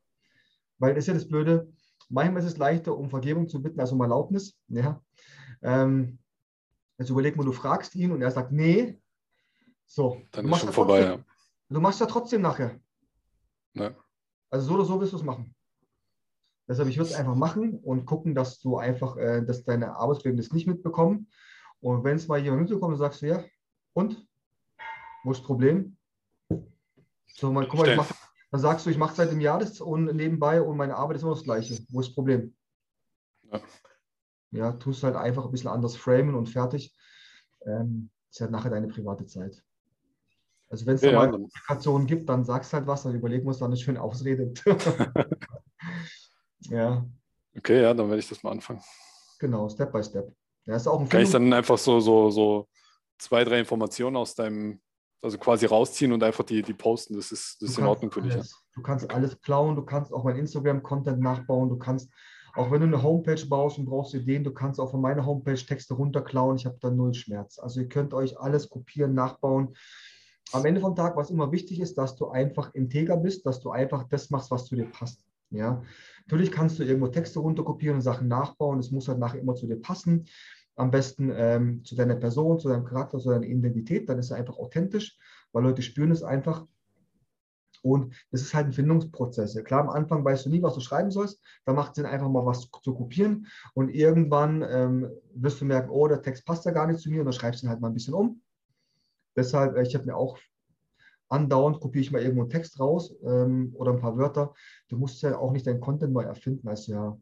weil 0.77 0.93
das 0.93 1.03
ist 1.03 1.07
ja 1.09 1.13
das 1.15 1.27
Blöde. 1.27 1.69
Manchmal 2.07 2.41
ist 2.43 2.47
es 2.53 2.57
leichter, 2.57 2.97
um 2.97 3.09
Vergebung 3.09 3.49
zu 3.49 3.61
bitten, 3.61 3.81
als 3.81 3.91
um 3.91 3.99
Erlaubnis. 3.99 4.57
Ja. 4.69 5.03
Ähm, 5.61 6.19
jetzt 6.97 7.09
überleg 7.09 7.35
mal, 7.35 7.43
du 7.45 7.51
fragst 7.51 7.95
ihn 7.95 8.11
und 8.11 8.21
er 8.21 8.31
sagt, 8.31 8.51
nee. 8.51 8.99
So, 9.85 10.21
Dann 10.31 10.45
ist 10.45 10.51
machst 10.51 10.63
schon 10.65 10.73
vorbei. 10.73 11.01
trotzdem- 11.01 11.19
Ja. 11.19 11.25
Du 11.69 11.81
machst 11.81 11.99
ja 11.99 12.05
trotzdem 12.05 12.41
nachher. 12.41 12.79
Ja. 13.73 13.95
Also 14.49 14.67
so 14.67 14.73
oder 14.75 14.85
so 14.85 15.01
wirst 15.01 15.13
du 15.13 15.17
es 15.17 15.23
machen. 15.23 15.55
Deshalb, 16.67 16.87
ich 16.87 16.97
würde 16.97 17.09
es 17.09 17.15
einfach 17.15 17.35
machen 17.35 17.79
und 17.79 18.05
gucken, 18.05 18.35
dass 18.35 18.59
du 18.59 18.77
einfach, 18.77 19.17
äh, 19.17 19.43
dass 19.43 19.63
deine 19.63 19.95
Arbeitskollegen 19.95 20.37
das 20.41 20.51
nicht 20.53 20.67
mitbekommen. 20.67 21.29
Und 21.81 22.03
wenn 22.03 22.15
es 22.15 22.27
mal 22.27 22.39
jemand 22.39 22.61
mitbekommt, 22.63 22.97
sagst 22.97 23.21
du, 23.21 23.27
ja, 23.27 23.43
und? 23.93 24.25
Wo 25.23 25.31
ist 25.31 25.39
das 25.39 25.45
Problem? 25.47 25.97
So, 27.35 27.51
mal, 27.51 27.67
guck 27.67 27.79
mal, 27.79 27.89
ich 27.89 27.97
mach, 27.97 28.11
dann 28.51 28.61
sagst 28.61 28.85
du, 28.85 28.89
ich 28.91 28.97
mache 28.97 29.15
seit 29.15 29.29
einem 29.29 29.41
Jahr 29.41 29.59
das 29.59 29.81
und 29.81 30.05
nebenbei 30.15 30.61
und 30.61 30.77
meine 30.77 30.95
Arbeit 30.95 31.17
ist 31.17 31.23
immer 31.23 31.33
das 31.33 31.43
Gleiche. 31.43 31.77
Wo 31.89 31.99
ist 31.99 32.09
das 32.09 32.15
Problem? 32.15 32.55
Ja, 33.51 33.59
ja 34.53 34.71
tust 34.73 35.03
halt 35.03 35.15
einfach 35.15 35.45
ein 35.45 35.51
bisschen 35.51 35.69
anders 35.69 35.95
framen 35.95 36.35
und 36.35 36.47
fertig. 36.47 36.95
Ähm, 37.65 38.09
ist 38.29 38.41
halt 38.41 38.51
nachher 38.51 38.71
deine 38.71 38.87
private 38.87 39.25
Zeit. 39.25 39.63
Also 40.69 40.87
wenn 40.87 40.95
es 40.95 41.01
da 41.01 41.11
ja, 41.11 41.19
mal 41.19 41.29
Kommunikationen 41.29 42.07
gibt, 42.07 42.27
dann 42.27 42.43
sagst 42.43 42.73
halt 42.73 42.87
was, 42.87 43.03
dann 43.03 43.13
überlegen 43.13 43.43
wir 43.43 43.49
uns 43.49 43.59
dann 43.59 43.67
eine 43.67 43.77
schöne 43.77 44.01
Ausrede. 44.01 44.51
ja. 46.61 47.05
Okay, 47.55 47.83
ja, 47.83 47.93
dann 47.93 48.07
werde 48.07 48.19
ich 48.19 48.27
das 48.27 48.41
mal 48.41 48.51
anfangen. 48.51 48.81
Genau, 49.39 49.69
Step 49.69 49.91
by 49.91 50.03
Step. 50.03 50.33
Ja, 50.65 50.75
ist 50.75 50.87
auch 50.87 50.99
ein 50.99 51.07
Kann 51.07 51.21
ich 51.21 51.29
dann 51.29 51.53
einfach 51.53 51.77
so, 51.77 51.99
so, 51.99 52.31
so 52.31 52.67
zwei, 53.19 53.43
drei 53.43 53.59
Informationen 53.59 54.15
aus 54.17 54.33
deinem, 54.33 54.81
also 55.21 55.37
quasi 55.37 55.67
rausziehen 55.67 56.11
und 56.11 56.23
einfach 56.23 56.43
die, 56.43 56.63
die 56.63 56.73
posten. 56.73 57.15
Das 57.15 57.31
ist, 57.31 57.61
das 57.61 57.71
ist 57.71 57.77
in 57.77 57.85
Ordnung 57.85 58.11
für 58.11 58.21
dich. 58.21 58.33
Ja? 58.33 58.41
Du 58.73 58.81
kannst 58.81 59.11
alles 59.11 59.39
klauen, 59.41 59.75
du 59.75 59.83
kannst 59.83 60.11
auch 60.11 60.23
mein 60.23 60.37
Instagram-Content 60.37 61.19
nachbauen, 61.19 61.69
du 61.69 61.77
kannst, 61.77 62.09
auch 62.55 62.71
wenn 62.71 62.81
du 62.81 62.87
eine 62.87 63.01
Homepage 63.01 63.45
baust 63.47 63.79
und 63.79 63.85
brauchst 63.85 64.13
Ideen, 64.13 64.43
du 64.43 64.53
kannst 64.53 64.79
auch 64.79 64.91
von 64.91 65.01
meiner 65.01 65.25
Homepage 65.25 65.55
Texte 65.55 65.93
runterklauen. 65.93 66.57
Ich 66.57 66.65
habe 66.65 66.77
da 66.79 66.89
null 66.89 67.13
Schmerz. 67.13 67.59
Also 67.59 67.81
ihr 67.81 67.89
könnt 67.89 68.13
euch 68.13 68.39
alles 68.39 68.69
kopieren, 68.69 69.13
nachbauen. 69.13 69.75
Am 70.51 70.65
Ende 70.65 70.81
vom 70.81 70.95
Tag, 70.95 71.15
was 71.17 71.31
immer 71.31 71.51
wichtig 71.51 71.79
ist, 71.79 71.97
dass 71.97 72.15
du 72.15 72.29
einfach 72.29 72.73
integer 72.73 73.17
bist, 73.17 73.45
dass 73.45 73.59
du 73.59 73.71
einfach 73.71 74.07
das 74.09 74.29
machst, 74.29 74.51
was 74.51 74.65
zu 74.65 74.75
dir 74.75 74.85
passt. 74.85 75.25
Ja, 75.49 75.83
natürlich 76.25 76.51
kannst 76.51 76.79
du 76.79 76.83
irgendwo 76.83 77.07
Texte 77.07 77.39
runterkopieren 77.39 77.97
und 77.97 78.01
Sachen 78.01 78.27
nachbauen. 78.27 78.79
Es 78.79 78.91
muss 78.91 79.07
halt 79.07 79.19
nachher 79.19 79.39
immer 79.39 79.55
zu 79.55 79.67
dir 79.67 79.79
passen 79.79 80.25
am 80.75 80.91
besten 80.91 81.31
ähm, 81.35 81.83
zu 81.83 81.95
deiner 81.95 82.15
Person, 82.15 82.59
zu 82.59 82.69
deinem 82.69 82.85
Charakter, 82.85 83.19
zu 83.19 83.29
deiner 83.29 83.45
Identität, 83.45 84.09
dann 84.09 84.19
ist 84.19 84.31
er 84.31 84.37
einfach 84.37 84.57
authentisch, 84.57 85.17
weil 85.51 85.63
Leute 85.63 85.81
spüren 85.81 86.11
es 86.11 86.23
einfach. 86.23 86.65
Und 87.83 88.15
es 88.31 88.41
ist 88.41 88.53
halt 88.53 88.67
ein 88.67 88.73
Findungsprozess. 88.73 89.61
Klar, 89.63 89.81
am 89.81 89.89
Anfang 89.89 90.25
weißt 90.25 90.45
du 90.45 90.49
nie, 90.49 90.63
was 90.63 90.73
du 90.73 90.79
schreiben 90.79 91.11
sollst. 91.11 91.39
Da 91.65 91.73
macht 91.73 91.91
es 91.91 91.95
Sinn, 91.97 92.05
einfach 92.05 92.29
mal 92.29 92.45
was 92.45 92.69
zu 92.81 92.93
kopieren. 92.93 93.47
Und 93.73 93.89
irgendwann 93.89 94.65
ähm, 94.67 95.09
wirst 95.35 95.61
du 95.61 95.65
merken, 95.65 95.89
oh, 95.89 96.07
der 96.07 96.21
Text 96.21 96.45
passt 96.45 96.65
ja 96.65 96.71
gar 96.71 96.87
nicht 96.87 96.99
zu 96.99 97.11
mir. 97.11 97.19
Und 97.19 97.25
dann 97.25 97.33
schreibst 97.33 97.61
du 97.61 97.67
ihn 97.67 97.69
halt 97.69 97.81
mal 97.81 97.89
ein 97.89 97.93
bisschen 97.93 98.13
um. 98.13 98.41
Deshalb, 99.35 99.75
äh, 99.75 99.83
ich 99.83 99.93
habe 99.93 100.05
mir 100.05 100.15
auch 100.15 100.39
andauernd 101.29 101.79
kopiere 101.79 102.01
ich 102.03 102.11
mal 102.11 102.21
irgendwo 102.21 102.41
einen 102.41 102.51
Text 102.51 102.79
raus 102.79 103.13
ähm, 103.23 103.73
oder 103.75 103.91
ein 103.91 103.99
paar 103.99 104.17
Wörter. 104.17 104.53
Du 104.87 104.97
musst 104.97 105.21
ja 105.21 105.37
auch 105.37 105.51
nicht 105.51 105.65
deinen 105.65 105.81
Content 105.81 106.13
neu 106.13 106.23
erfinden. 106.23 106.67
Also 106.67 106.91
ja, 106.91 107.17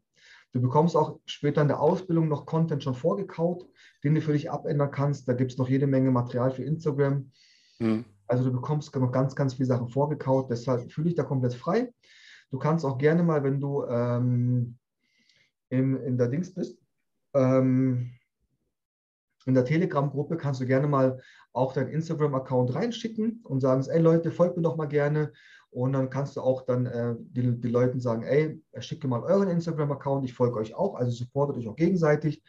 Du 0.52 0.60
bekommst 0.60 0.96
auch 0.96 1.18
später 1.24 1.62
in 1.62 1.68
der 1.68 1.80
Ausbildung 1.80 2.28
noch 2.28 2.44
Content 2.44 2.84
schon 2.84 2.94
vorgekaut, 2.94 3.66
den 4.04 4.14
du 4.14 4.20
für 4.20 4.34
dich 4.34 4.50
abändern 4.50 4.90
kannst. 4.90 5.26
Da 5.26 5.32
gibt 5.32 5.52
es 5.52 5.58
noch 5.58 5.68
jede 5.68 5.86
Menge 5.86 6.10
Material 6.10 6.50
für 6.50 6.62
Instagram. 6.62 7.30
Mhm. 7.78 8.04
Also 8.32 8.44
du 8.44 8.52
bekommst 8.52 8.96
noch 8.96 9.12
ganz, 9.12 9.36
ganz 9.36 9.52
viele 9.52 9.66
Sachen 9.66 9.88
vorgekaut. 9.88 10.48
Deshalb 10.48 10.90
fühle 10.90 11.10
ich 11.10 11.14
da 11.14 11.22
komplett 11.22 11.52
frei. 11.52 11.92
Du 12.50 12.58
kannst 12.58 12.82
auch 12.82 12.96
gerne 12.96 13.22
mal, 13.22 13.44
wenn 13.44 13.60
du 13.60 13.84
ähm, 13.84 14.78
in, 15.68 15.98
in 15.98 16.16
der 16.16 16.28
Dings 16.28 16.54
bist, 16.54 16.78
ähm, 17.34 18.10
in 19.44 19.52
der 19.52 19.66
Telegram-Gruppe 19.66 20.38
kannst 20.38 20.62
du 20.62 20.66
gerne 20.66 20.86
mal 20.86 21.20
auch 21.52 21.74
deinen 21.74 21.90
Instagram-Account 21.90 22.74
reinschicken 22.74 23.42
und 23.44 23.60
sagen, 23.60 23.84
ey 23.86 24.00
Leute, 24.00 24.30
folgt 24.30 24.56
mir 24.56 24.62
doch 24.62 24.76
mal 24.76 24.86
gerne. 24.86 25.30
Und 25.70 25.92
dann 25.92 26.08
kannst 26.08 26.36
du 26.36 26.40
auch 26.40 26.62
dann 26.62 26.86
äh, 26.86 27.14
die, 27.18 27.60
die 27.60 27.68
Leuten 27.68 28.00
sagen, 28.00 28.22
ey, 28.22 28.62
schicke 28.78 29.08
mal 29.08 29.22
euren 29.24 29.48
Instagram-Account, 29.48 30.24
ich 30.24 30.32
folge 30.32 30.56
euch 30.56 30.74
auch, 30.74 30.94
also 30.94 31.10
supportet 31.10 31.58
euch 31.58 31.68
auch 31.68 31.76
gegenseitig. 31.76 32.42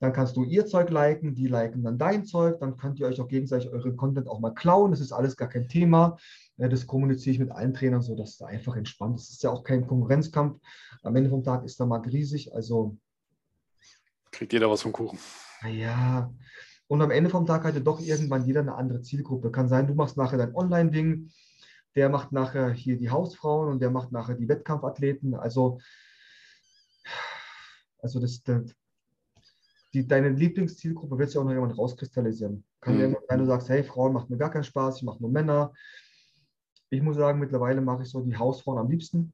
Dann 0.00 0.12
kannst 0.12 0.36
du 0.36 0.44
ihr 0.44 0.64
Zeug 0.66 0.90
liken, 0.90 1.34
die 1.34 1.48
liken 1.48 1.82
dann 1.82 1.98
dein 1.98 2.24
Zeug, 2.24 2.60
dann 2.60 2.76
könnt 2.76 3.00
ihr 3.00 3.06
euch 3.06 3.20
auch 3.20 3.26
gegenseitig 3.26 3.70
euren 3.70 3.96
Content 3.96 4.28
auch 4.28 4.38
mal 4.38 4.54
klauen. 4.54 4.92
Das 4.92 5.00
ist 5.00 5.12
alles 5.12 5.36
gar 5.36 5.48
kein 5.48 5.68
Thema. 5.68 6.16
Das 6.56 6.86
kommuniziere 6.86 7.34
ich 7.34 7.40
mit 7.40 7.50
allen 7.50 7.74
Trainern 7.74 8.02
so, 8.02 8.14
dass 8.14 8.34
es 8.34 8.42
einfach 8.42 8.76
entspannt 8.76 9.18
ist. 9.18 9.24
Es 9.24 9.30
ist 9.34 9.42
ja 9.42 9.50
auch 9.50 9.64
kein 9.64 9.86
Konkurrenzkampf. 9.86 10.60
Am 11.02 11.16
Ende 11.16 11.30
vom 11.30 11.42
Tag 11.42 11.64
ist 11.64 11.80
da 11.80 11.86
mal 11.86 12.00
riesig. 12.00 12.54
Also 12.54 12.96
kriegt 14.30 14.52
jeder 14.52 14.70
was 14.70 14.82
vom 14.82 14.92
Kuchen. 14.92 15.18
Ja. 15.68 16.32
Und 16.86 17.02
am 17.02 17.10
Ende 17.10 17.28
vom 17.28 17.44
Tag 17.44 17.64
hatte 17.64 17.80
doch 17.80 18.00
irgendwann 18.00 18.46
jeder 18.46 18.60
eine 18.60 18.74
andere 18.74 19.02
Zielgruppe. 19.02 19.50
Kann 19.50 19.68
sein, 19.68 19.86
du 19.86 19.94
machst 19.94 20.16
nachher 20.16 20.38
dein 20.38 20.54
Online-Ding, 20.54 21.30
der 21.96 22.08
macht 22.08 22.32
nachher 22.32 22.70
hier 22.70 22.96
die 22.96 23.10
Hausfrauen 23.10 23.68
und 23.68 23.80
der 23.80 23.90
macht 23.90 24.12
nachher 24.12 24.36
die 24.36 24.48
Wettkampfathleten. 24.48 25.34
Also, 25.34 25.80
also 28.00 28.20
das, 28.20 28.42
das 28.42 28.74
die, 29.94 30.06
deine 30.06 30.30
Lieblingszielgruppe 30.30 31.18
wird 31.18 31.30
sich 31.30 31.38
auch 31.38 31.44
noch 31.44 31.52
jemand 31.52 31.76
rauskristallisieren. 31.76 32.64
Kann 32.80 32.94
mhm. 32.94 33.00
irgendwann 33.00 33.24
sein, 33.28 33.38
du 33.38 33.46
sagst, 33.46 33.68
hey, 33.68 33.82
Frauen 33.82 34.12
macht 34.12 34.30
mir 34.30 34.36
gar 34.36 34.50
keinen 34.50 34.64
Spaß, 34.64 34.98
ich 34.98 35.02
mache 35.02 35.20
nur 35.20 35.30
Männer. 35.30 35.72
Ich 36.90 37.02
muss 37.02 37.16
sagen, 37.16 37.38
mittlerweile 37.38 37.80
mache 37.80 38.02
ich 38.02 38.10
so 38.10 38.20
die 38.20 38.36
Hausfrauen 38.36 38.78
am 38.78 38.90
liebsten. 38.90 39.32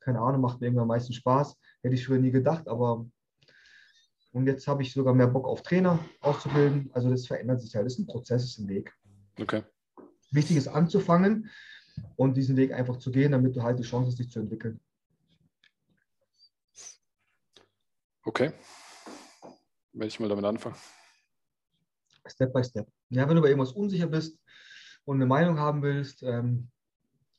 Keine 0.00 0.20
Ahnung, 0.20 0.40
macht 0.40 0.60
mir 0.60 0.66
irgendwann 0.66 0.82
am 0.82 0.88
meisten 0.88 1.12
Spaß. 1.12 1.56
Hätte 1.82 1.94
ich 1.94 2.06
früher 2.06 2.18
nie 2.18 2.30
gedacht, 2.30 2.68
aber 2.68 3.06
und 4.32 4.46
jetzt 4.46 4.68
habe 4.68 4.82
ich 4.82 4.92
sogar 4.92 5.14
mehr 5.14 5.26
Bock 5.26 5.48
auf 5.48 5.62
Trainer 5.62 5.98
auszubilden. 6.20 6.90
Also 6.92 7.10
das 7.10 7.26
verändert 7.26 7.60
sich 7.60 7.74
halt. 7.74 7.86
Das 7.86 7.94
ist 7.94 8.00
ein 8.00 8.06
Prozess, 8.06 8.42
das 8.42 8.50
ist 8.52 8.58
ein 8.58 8.68
Weg. 8.68 8.94
Okay. 9.40 9.62
Wichtig 10.30 10.56
ist 10.56 10.68
anzufangen 10.68 11.50
und 12.16 12.36
diesen 12.36 12.56
Weg 12.56 12.72
einfach 12.72 12.98
zu 12.98 13.10
gehen, 13.10 13.32
damit 13.32 13.56
du 13.56 13.62
halt 13.62 13.78
die 13.78 13.84
Chance 13.84 14.08
hast, 14.08 14.18
dich 14.18 14.30
zu 14.30 14.40
entwickeln. 14.40 14.80
Okay. 18.24 18.52
Werde 19.92 20.08
ich 20.08 20.20
mal 20.20 20.28
damit 20.28 20.44
anfangen. 20.44 20.76
Step 22.26 22.52
by 22.52 22.62
Step. 22.62 22.88
Ja, 23.10 23.26
wenn 23.28 23.36
du 23.36 23.40
über 23.40 23.48
irgendwas 23.48 23.72
unsicher 23.72 24.06
bist 24.06 24.38
und 25.04 25.16
eine 25.16 25.26
Meinung 25.26 25.58
haben 25.58 25.82
willst, 25.82 26.22
ähm, 26.22 26.70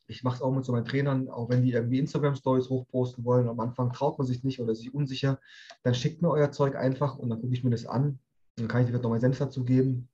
ich 0.08 0.24
mache 0.24 0.38
es 0.38 0.42
auch 0.42 0.52
mit 0.52 0.66
so 0.66 0.72
meinen 0.72 0.86
Trainern, 0.86 1.30
auch 1.30 1.50
wenn 1.50 1.62
die 1.62 1.72
irgendwie 1.72 2.00
Instagram-Stories 2.00 2.70
hochposten 2.70 3.24
wollen. 3.24 3.48
Am 3.48 3.60
Anfang 3.60 3.94
traut 3.94 4.18
man 4.18 4.26
sich 4.26 4.44
nicht 4.44 4.60
oder 4.60 4.72
ist 4.72 4.80
sich 4.80 4.94
unsicher, 4.94 5.40
dann 5.84 5.94
schickt 5.94 6.22
mir 6.22 6.30
euer 6.30 6.52
Zeug 6.52 6.76
einfach 6.76 7.18
und 7.18 7.30
dann 7.30 7.40
gucke 7.40 7.54
ich 7.54 7.64
mir 7.64 7.70
das 7.70 7.86
an. 7.86 8.20
Dann 8.56 8.68
kann 8.68 8.82
ich 8.82 8.88
dir 8.88 9.00
noch 9.00 9.10
meinen 9.10 9.22
Senf 9.22 9.38
dazu 9.38 9.64
geben 9.64 10.10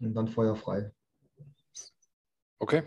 und 0.00 0.14
dann 0.14 0.26
feuerfrei. 0.26 0.92
Okay. 2.58 2.82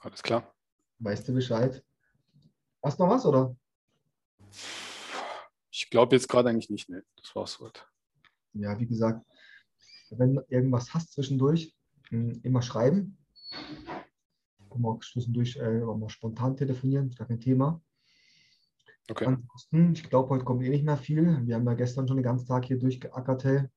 Alles 0.00 0.22
klar. 0.22 0.54
Weißt 0.98 1.26
du 1.26 1.32
Bescheid? 1.32 1.82
Hast 2.82 2.98
du 2.98 3.04
noch 3.04 3.14
was, 3.14 3.24
oder? 3.24 3.56
Ich 5.70 5.90
glaube 5.90 6.16
jetzt 6.16 6.28
gerade 6.28 6.50
eigentlich 6.50 6.70
nicht, 6.70 6.88
ne. 6.88 7.04
Das 7.16 7.34
war's 7.34 7.58
heute. 7.60 7.82
Ja, 8.54 8.78
wie 8.78 8.86
gesagt, 8.86 9.24
wenn 10.10 10.34
du 10.34 10.44
irgendwas 10.48 10.92
hast 10.92 11.12
zwischendurch, 11.12 11.74
hm, 12.08 12.40
immer 12.42 12.62
schreiben. 12.62 13.18
Auch 14.68 15.00
zwischendurch 15.00 15.56
äh, 15.56 15.80
mal 15.80 16.08
spontan 16.08 16.56
telefonieren, 16.56 17.08
ist 17.08 17.18
gar 17.18 17.28
kein 17.28 17.40
Thema. 17.40 17.82
Okay. 19.10 19.26
Ansonsten, 19.26 19.92
ich 19.92 20.08
glaube, 20.08 20.30
heute 20.30 20.44
kommt 20.44 20.62
eh 20.62 20.70
nicht 20.70 20.84
mehr 20.84 20.96
viel. 20.96 21.46
Wir 21.46 21.56
haben 21.56 21.66
ja 21.66 21.74
gestern 21.74 22.08
schon 22.08 22.16
den 22.16 22.24
ganzen 22.24 22.46
Tag 22.46 22.64
hier 22.64 22.78
durchgeackert. 22.78 23.44
Hey. 23.44 23.68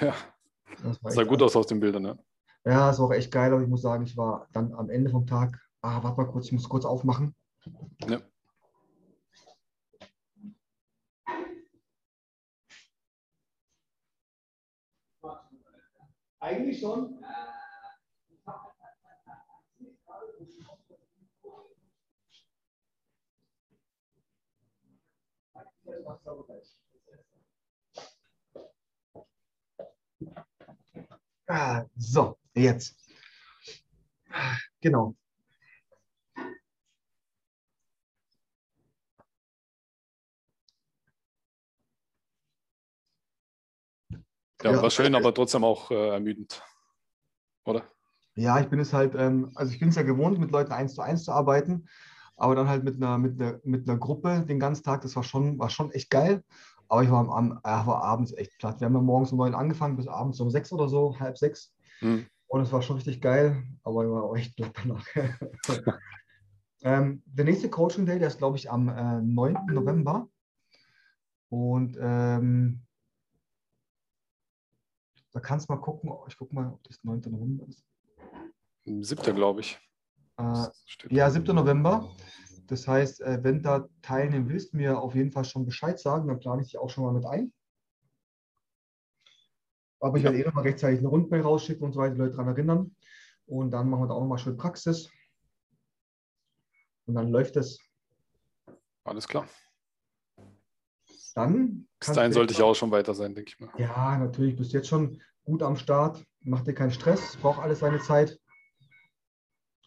Ja, 0.00 0.14
das 0.82 0.98
sah 1.14 1.24
gut 1.24 1.42
aus 1.42 1.56
aus 1.56 1.66
den 1.66 1.80
Bildern, 1.80 2.02
ne? 2.02 2.18
Ja, 2.64 2.90
es 2.90 2.98
war 2.98 3.06
auch 3.06 3.12
echt 3.12 3.32
geil, 3.32 3.52
aber 3.52 3.62
ich 3.62 3.68
muss 3.68 3.82
sagen, 3.82 4.04
ich 4.04 4.16
war 4.16 4.46
dann 4.52 4.74
am 4.74 4.90
Ende 4.90 5.10
vom 5.10 5.26
Tag, 5.26 5.58
ah, 5.80 6.02
warte 6.02 6.20
mal 6.20 6.26
kurz, 6.26 6.46
ich 6.46 6.52
muss 6.52 6.68
kurz 6.68 6.84
aufmachen. 6.84 7.34
Ja. 8.06 8.20
Schon. 16.78 17.18
Ah, 31.48 31.86
so, 31.96 32.36
jetzt. 32.54 32.94
Genau. 34.80 35.14
Ja, 44.62 44.82
war 44.82 44.90
schön, 44.90 45.14
aber 45.14 45.32
trotzdem 45.32 45.64
auch 45.64 45.90
äh, 45.90 46.08
ermüdend, 46.10 46.62
oder? 47.68 47.82
Ja, 48.34 48.60
ich 48.60 48.68
bin 48.68 48.80
es 48.80 48.92
halt, 48.92 49.14
ähm, 49.16 49.50
also 49.54 49.72
ich 49.72 49.80
bin 49.80 49.88
es 49.88 49.96
ja 49.96 50.02
gewohnt, 50.02 50.38
mit 50.38 50.50
Leuten 50.50 50.72
eins 50.72 50.94
zu 50.94 51.02
eins 51.02 51.24
zu 51.24 51.32
arbeiten, 51.32 51.88
aber 52.36 52.54
dann 52.54 52.68
halt 52.68 52.84
mit 52.84 52.96
einer, 52.96 53.18
mit 53.18 53.40
einer, 53.40 53.60
mit 53.64 53.88
einer 53.88 53.98
Gruppe 53.98 54.44
den 54.48 54.60
ganzen 54.60 54.84
Tag, 54.84 55.02
das 55.02 55.16
war 55.16 55.24
schon, 55.24 55.58
war 55.58 55.70
schon 55.70 55.90
echt 55.90 56.10
geil. 56.10 56.42
Aber 56.88 57.02
ich 57.02 57.10
war, 57.10 57.28
am, 57.28 57.60
äh, 57.64 57.86
war 57.86 58.02
abends 58.02 58.32
echt 58.32 58.56
platt. 58.58 58.80
Wir 58.80 58.86
haben 58.86 58.94
ja 58.94 59.00
morgens 59.00 59.32
um 59.32 59.38
neun 59.38 59.54
angefangen, 59.54 59.96
bis 59.96 60.08
abends 60.08 60.40
um 60.40 60.50
sechs 60.50 60.72
oder 60.72 60.88
so, 60.88 61.18
halb 61.18 61.36
sechs. 61.36 61.74
Mhm. 62.00 62.26
Und 62.46 62.62
es 62.62 62.72
war 62.72 62.80
schon 62.80 62.96
richtig 62.96 63.20
geil, 63.20 63.62
aber 63.82 64.04
ich 64.04 64.10
war 64.10 64.22
auch 64.22 64.36
echt 64.36 64.56
platt 64.56 64.72
danach. 64.82 65.04
ähm, 66.82 67.22
der 67.26 67.44
nächste 67.44 67.68
Coaching 67.68 68.06
Day, 68.06 68.18
der 68.18 68.28
ist, 68.28 68.38
glaube 68.38 68.56
ich, 68.56 68.70
am 68.70 68.88
äh, 68.88 69.20
9. 69.20 69.66
November. 69.70 70.28
Und 71.50 71.98
ähm, 72.00 72.80
da 75.38 75.42
kannst 75.42 75.68
du 75.68 75.72
mal 75.72 75.80
gucken, 75.80 76.10
ich 76.26 76.36
gucke 76.36 76.52
mal, 76.52 76.66
ob 76.66 76.82
das 76.82 76.98
9. 77.04 77.20
November 77.30 77.64
ist. 77.68 77.84
7. 78.84 79.36
glaube 79.36 79.60
ich. 79.60 79.78
Äh, 80.36 80.66
ja, 81.10 81.30
7. 81.30 81.54
November. 81.54 82.12
Das 82.66 82.88
heißt, 82.88 83.20
äh, 83.20 83.38
wenn 83.42 83.56
du 83.56 83.62
da 83.62 83.88
teilnehmen 84.02 84.48
willst, 84.48 84.74
mir 84.74 85.00
auf 85.00 85.14
jeden 85.14 85.30
Fall 85.30 85.44
schon 85.44 85.64
Bescheid 85.64 86.00
sagen, 86.00 86.26
dann 86.26 86.40
plane 86.40 86.62
ich 86.62 86.70
dich 86.70 86.78
auch 86.78 86.90
schon 86.90 87.04
mal 87.04 87.12
mit 87.12 87.24
ein. 87.24 87.52
Aber 90.00 90.18
ich 90.18 90.24
werde 90.24 90.40
eh 90.40 90.44
noch 90.44 90.54
mal 90.54 90.62
rechtzeitig 90.62 90.98
eine 90.98 91.08
Rundmail 91.08 91.42
rausschicken 91.42 91.84
und 91.84 91.92
so 91.92 92.00
weiter, 92.00 92.14
die 92.14 92.20
Leute 92.20 92.32
daran 92.32 92.48
erinnern. 92.48 92.96
Und 93.46 93.70
dann 93.70 93.88
machen 93.88 94.02
wir 94.02 94.08
da 94.08 94.14
auch 94.14 94.20
noch 94.20 94.28
mal 94.28 94.38
schön 94.38 94.56
Praxis. 94.56 95.08
Und 97.06 97.14
dann 97.14 97.28
läuft 97.28 97.56
es. 97.56 97.78
Alles 99.04 99.28
klar. 99.28 99.46
Dann. 101.38 101.86
Bis 102.00 102.12
dahin 102.12 102.32
sollte 102.32 102.52
ich 102.52 102.60
auch 102.62 102.74
schon 102.74 102.90
weiter 102.90 103.14
sein, 103.14 103.32
denke 103.32 103.52
ich 103.52 103.60
mal. 103.60 103.70
Ja, 103.78 104.18
natürlich. 104.18 104.56
Bist 104.56 104.72
jetzt 104.72 104.88
schon 104.88 105.22
gut 105.44 105.62
am 105.62 105.76
Start. 105.76 106.24
Mach 106.40 106.62
dir 106.62 106.74
keinen 106.74 106.90
Stress. 106.90 107.36
Braucht 107.36 107.60
alles 107.60 107.78
seine 107.78 108.00
Zeit. 108.00 108.40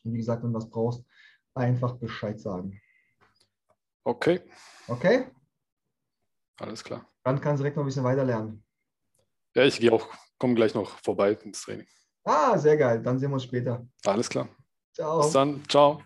Und 0.03 0.13
wie 0.13 0.17
gesagt, 0.17 0.43
wenn 0.43 0.53
du 0.53 0.57
was 0.57 0.69
brauchst, 0.69 1.03
einfach 1.53 1.97
Bescheid 1.97 2.39
sagen. 2.39 2.79
Okay. 4.05 4.41
Okay? 4.87 5.29
Alles 6.57 6.83
klar. 6.83 7.05
Dann 7.23 7.41
kannst 7.41 7.59
du 7.59 7.63
direkt 7.63 7.75
noch 7.75 7.83
ein 7.83 7.87
bisschen 7.87 8.05
weiter 8.05 8.23
lernen. 8.23 8.63
Ja, 9.53 9.63
ich 9.65 9.77
gehe 9.77 9.91
auch, 9.91 10.07
komme 10.37 10.55
gleich 10.55 10.73
noch 10.73 10.97
vorbei 11.03 11.33
ins 11.33 11.61
Training. 11.63 11.87
Ah, 12.23 12.57
sehr 12.57 12.77
geil. 12.77 13.01
Dann 13.01 13.19
sehen 13.19 13.29
wir 13.29 13.35
uns 13.35 13.43
später. 13.43 13.85
Alles 14.05 14.29
klar. 14.29 14.47
Ciao. 14.93 15.21
Bis 15.21 15.31
dann. 15.31 15.61
Ciao. 15.67 16.01